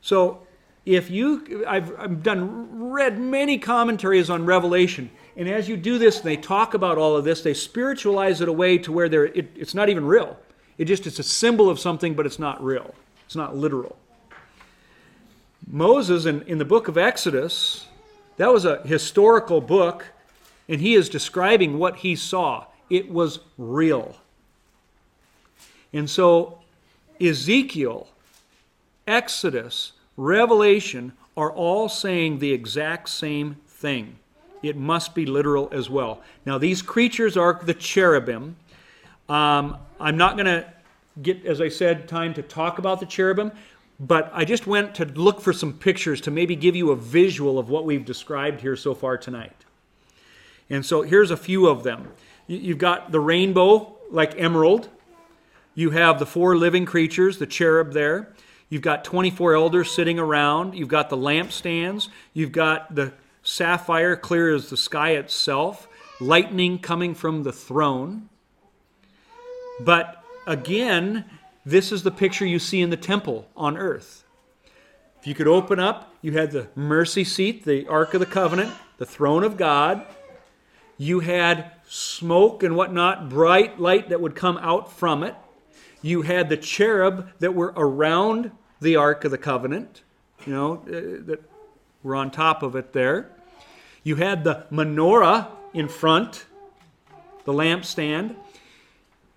[0.00, 0.46] So,
[0.84, 6.20] if you, I've, I've done, read many commentaries on Revelation, and as you do this,
[6.20, 9.74] they talk about all of this, they spiritualize it away to where they're, it, it's
[9.74, 10.38] not even real.
[10.76, 12.94] It just, it's a symbol of something, but it's not real.
[13.24, 13.96] It's not literal.
[15.66, 17.86] Moses, in, in the book of Exodus,
[18.36, 20.06] that was a historical book,
[20.68, 22.66] and he is describing what he saw.
[22.90, 24.16] It was real.
[25.92, 26.58] And so,
[27.20, 28.08] Ezekiel,
[29.06, 34.16] Exodus, Revelation are all saying the exact same thing.
[34.62, 36.20] It must be literal as well.
[36.46, 38.56] Now, these creatures are the cherubim.
[39.28, 40.66] Um, I'm not going to
[41.22, 43.52] get, as I said, time to talk about the cherubim.
[44.00, 47.58] But I just went to look for some pictures to maybe give you a visual
[47.58, 49.64] of what we've described here so far tonight.
[50.68, 52.08] And so here's a few of them.
[52.46, 54.88] You- You've got the rainbow, like emerald.
[55.74, 58.32] You have the four living creatures, the cherub there.
[58.68, 60.74] You've got 24 elders sitting around.
[60.74, 62.08] You've got the lampstands.
[62.32, 65.88] You've got the sapphire, clear as the sky itself.
[66.20, 68.28] Lightning coming from the throne.
[69.80, 71.24] But again,
[71.66, 74.24] this is the picture you see in the temple on earth.
[75.20, 78.72] If you could open up, you had the mercy seat, the Ark of the Covenant,
[78.98, 80.06] the throne of God.
[80.98, 85.34] You had smoke and whatnot, bright light that would come out from it.
[86.02, 90.02] You had the cherub that were around the Ark of the Covenant,
[90.46, 91.42] you know, uh, that
[92.02, 93.30] were on top of it there.
[94.02, 96.44] You had the menorah in front,
[97.44, 98.36] the lampstand.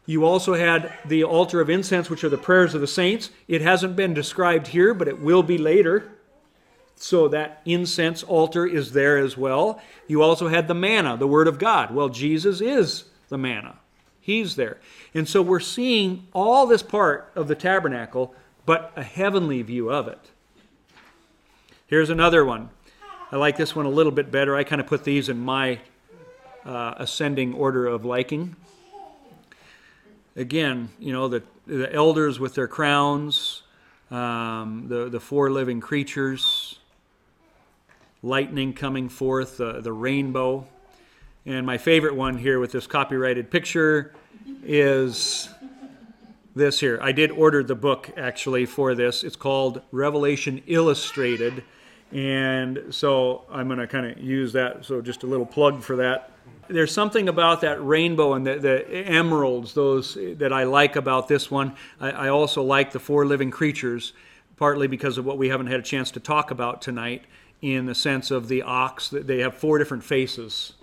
[0.05, 3.29] You also had the altar of incense, which are the prayers of the saints.
[3.47, 6.11] It hasn't been described here, but it will be later.
[6.97, 9.79] So that incense altar is there as well.
[10.07, 11.93] You also had the manna, the Word of God.
[11.93, 13.77] Well, Jesus is the manna,
[14.19, 14.77] He's there.
[15.13, 18.33] And so we're seeing all this part of the tabernacle,
[18.65, 20.19] but a heavenly view of it.
[21.85, 22.69] Here's another one.
[23.31, 24.55] I like this one a little bit better.
[24.55, 25.79] I kind of put these in my
[26.65, 28.55] uh, ascending order of liking
[30.37, 33.63] again, you know, the, the elders with their crowns,
[34.11, 36.79] um, the, the four living creatures,
[38.27, 40.67] lightning coming forth, the, the rainbow.
[41.45, 44.13] And my favorite one here with this copyrighted picture
[44.63, 45.49] is
[46.55, 46.99] this here.
[47.01, 49.23] I did order the book actually for this.
[49.23, 51.63] It's called Revelation Illustrated.
[52.11, 54.85] And so I'm going to kind of use that.
[54.85, 56.31] So just a little plug for that.
[56.69, 61.49] There's something about that rainbow and the, the emeralds, those that I like about this
[61.49, 61.75] one.
[61.99, 64.11] I, I also like the four living creatures,
[64.57, 67.23] partly because of what we haven't had a chance to talk about tonight,
[67.61, 69.09] in the sense of the ox.
[69.09, 70.73] that They have four different faces,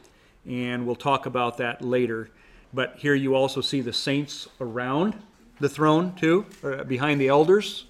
[0.48, 2.30] and we'll talk about that later.
[2.72, 5.14] But here you also see the saints around
[5.60, 6.46] the throne, too,
[6.86, 7.84] behind the elders.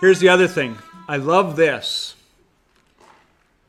[0.00, 0.78] Here's the other thing
[1.08, 2.14] I love this.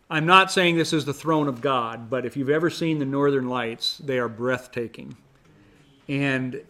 [0.09, 3.05] I'm not saying this is the throne of God, but if you've ever seen the
[3.05, 5.15] Northern Lights, they are breathtaking.
[6.09, 6.61] And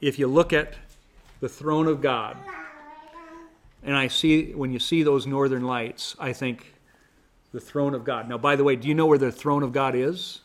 [0.00, 0.74] if you look at
[1.40, 2.36] the throne of God,
[3.86, 6.74] and I see, when you see those Northern Lights, I think
[7.52, 8.28] the throne of God.
[8.28, 10.40] Now, by the way, do you know where the throne of God is?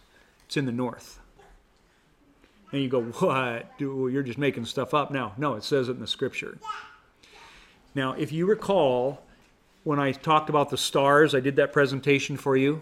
[0.45, 1.19] It's in the north.
[2.71, 3.77] And you go, what?
[3.77, 5.11] Dude, you're just making stuff up.
[5.11, 6.57] Now, no, it says it in the scripture.
[7.95, 9.23] Now, if you recall,
[9.83, 12.81] when I talked about the stars, I did that presentation for you.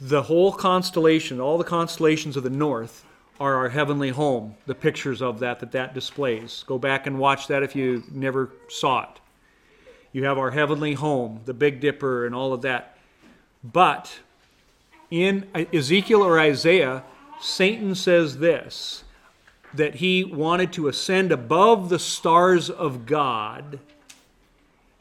[0.00, 3.06] The whole constellation, all the constellations of the north,
[3.40, 4.54] are our heavenly home.
[4.66, 6.64] The pictures of that that that displays.
[6.66, 9.20] Go back and watch that if you never saw it.
[10.12, 12.98] You have our heavenly home, the Big Dipper, and all of that.
[13.64, 14.18] But
[15.10, 17.04] in Ezekiel or Isaiah,
[17.40, 19.04] Satan says this
[19.74, 23.78] that he wanted to ascend above the stars of God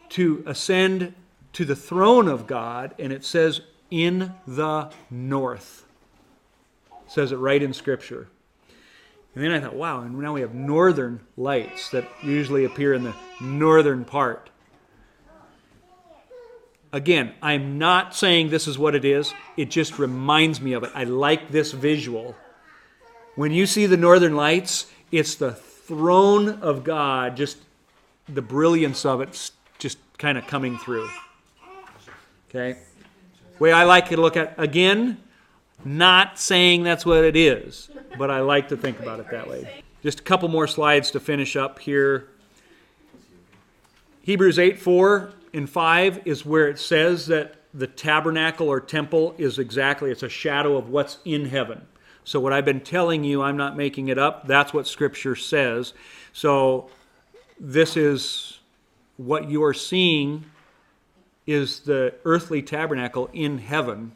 [0.07, 1.13] to ascend
[1.53, 5.85] to the throne of God, and it says in the north.
[7.11, 8.29] Says it right in Scripture.
[9.35, 13.03] And then I thought, wow, and now we have northern lights that usually appear in
[13.03, 14.49] the northern part.
[16.93, 20.91] Again, I'm not saying this is what it is, it just reminds me of it.
[20.95, 22.33] I like this visual.
[23.35, 27.57] When you see the northern lights, it's the throne of God, just
[28.29, 31.09] the brilliance of it just kind of coming through.
[32.49, 32.79] Okay?
[33.59, 35.17] Way I like to look at, again,
[35.85, 39.83] not saying that's what it is, but I like to think about it that way.
[40.03, 42.29] Just a couple more slides to finish up here.
[44.23, 49.59] Hebrews 8 4 and 5 is where it says that the tabernacle or temple is
[49.59, 51.85] exactly, it's a shadow of what's in heaven.
[52.23, 54.47] So, what I've been telling you, I'm not making it up.
[54.47, 55.93] That's what Scripture says.
[56.33, 56.89] So,
[57.59, 58.59] this is
[59.17, 60.45] what you are seeing
[61.47, 64.13] is the earthly tabernacle in heaven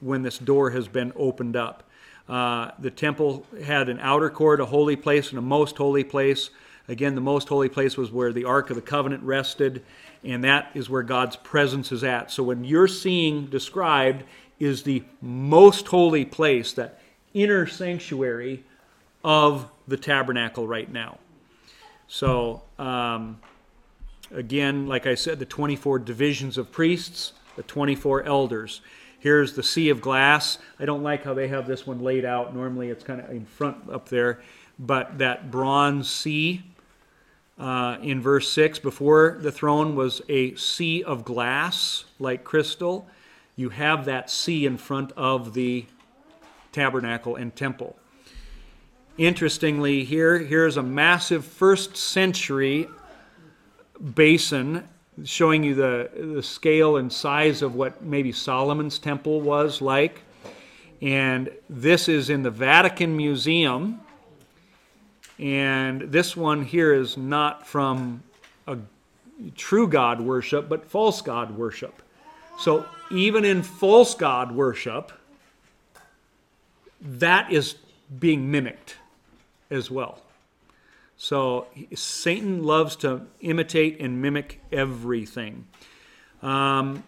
[0.00, 1.84] when this door has been opened up.
[2.28, 6.50] Uh, the temple had an outer court, a holy place, and a most holy place.
[6.88, 9.84] Again, the most holy place was where the Ark of the Covenant rested,
[10.24, 12.30] and that is where God's presence is at.
[12.30, 14.24] So when you're seeing described
[14.58, 17.00] is the most holy place, that
[17.34, 18.64] inner sanctuary
[19.24, 21.18] of the tabernacle right now.
[22.08, 23.40] So, um,
[24.32, 28.80] again, like I said, the 24 divisions of priests, the 24 elders.
[29.20, 30.58] Here's the sea of glass.
[30.78, 32.54] I don't like how they have this one laid out.
[32.54, 34.40] Normally it's kind of in front up there,
[34.78, 36.62] but that bronze sea
[37.58, 43.06] Uh, in verse 6, before the throne was a sea of glass like crystal.
[43.54, 45.84] You have that sea in front of the
[46.72, 47.96] tabernacle and temple.
[49.18, 52.88] Interestingly, here here's a massive first century
[54.14, 54.88] basin
[55.24, 60.22] showing you the, the scale and size of what maybe Solomon's temple was like.
[61.02, 64.00] And this is in the Vatican Museum.
[65.38, 68.22] And this one here is not from
[68.66, 68.76] a
[69.56, 72.02] true God worship, but false God worship.
[72.58, 75.12] So even in false God worship,
[77.00, 77.76] that is
[78.18, 78.96] being mimicked
[79.70, 80.20] as well.
[81.22, 85.66] So Satan loves to imitate and mimic everything.
[86.40, 87.04] Um,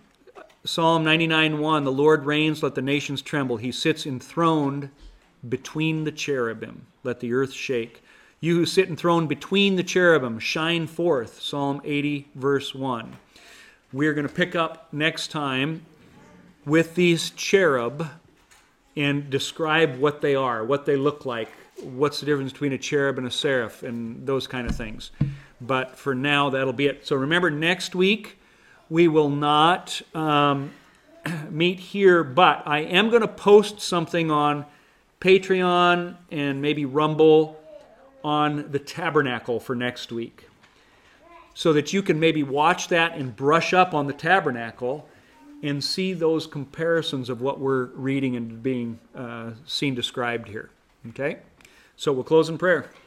[0.64, 3.56] Psalm 99:1 The Lord reigns, let the nations tremble.
[3.56, 4.90] He sits enthroned
[5.48, 8.02] between the cherubim, let the earth shake.
[8.38, 11.40] You who sit enthroned between the cherubim, shine forth.
[11.40, 13.16] Psalm 80, verse 1.
[13.94, 15.86] We're going to pick up next time
[16.66, 18.10] with these cherub
[18.94, 21.48] and describe what they are, what they look like,
[21.82, 25.10] what's the difference between a cherub and a seraph, and those kind of things.
[25.60, 27.06] But for now, that'll be it.
[27.06, 28.38] So remember, next week
[28.90, 30.72] we will not um,
[31.50, 34.66] meet here, but I am going to post something on
[35.20, 37.58] Patreon and maybe Rumble
[38.24, 40.48] on the tabernacle for next week
[41.54, 45.08] so that you can maybe watch that and brush up on the tabernacle
[45.62, 50.70] and see those comparisons of what we're reading and being uh, seen described here.
[51.10, 51.38] Okay?
[51.96, 52.90] So we'll close in prayer.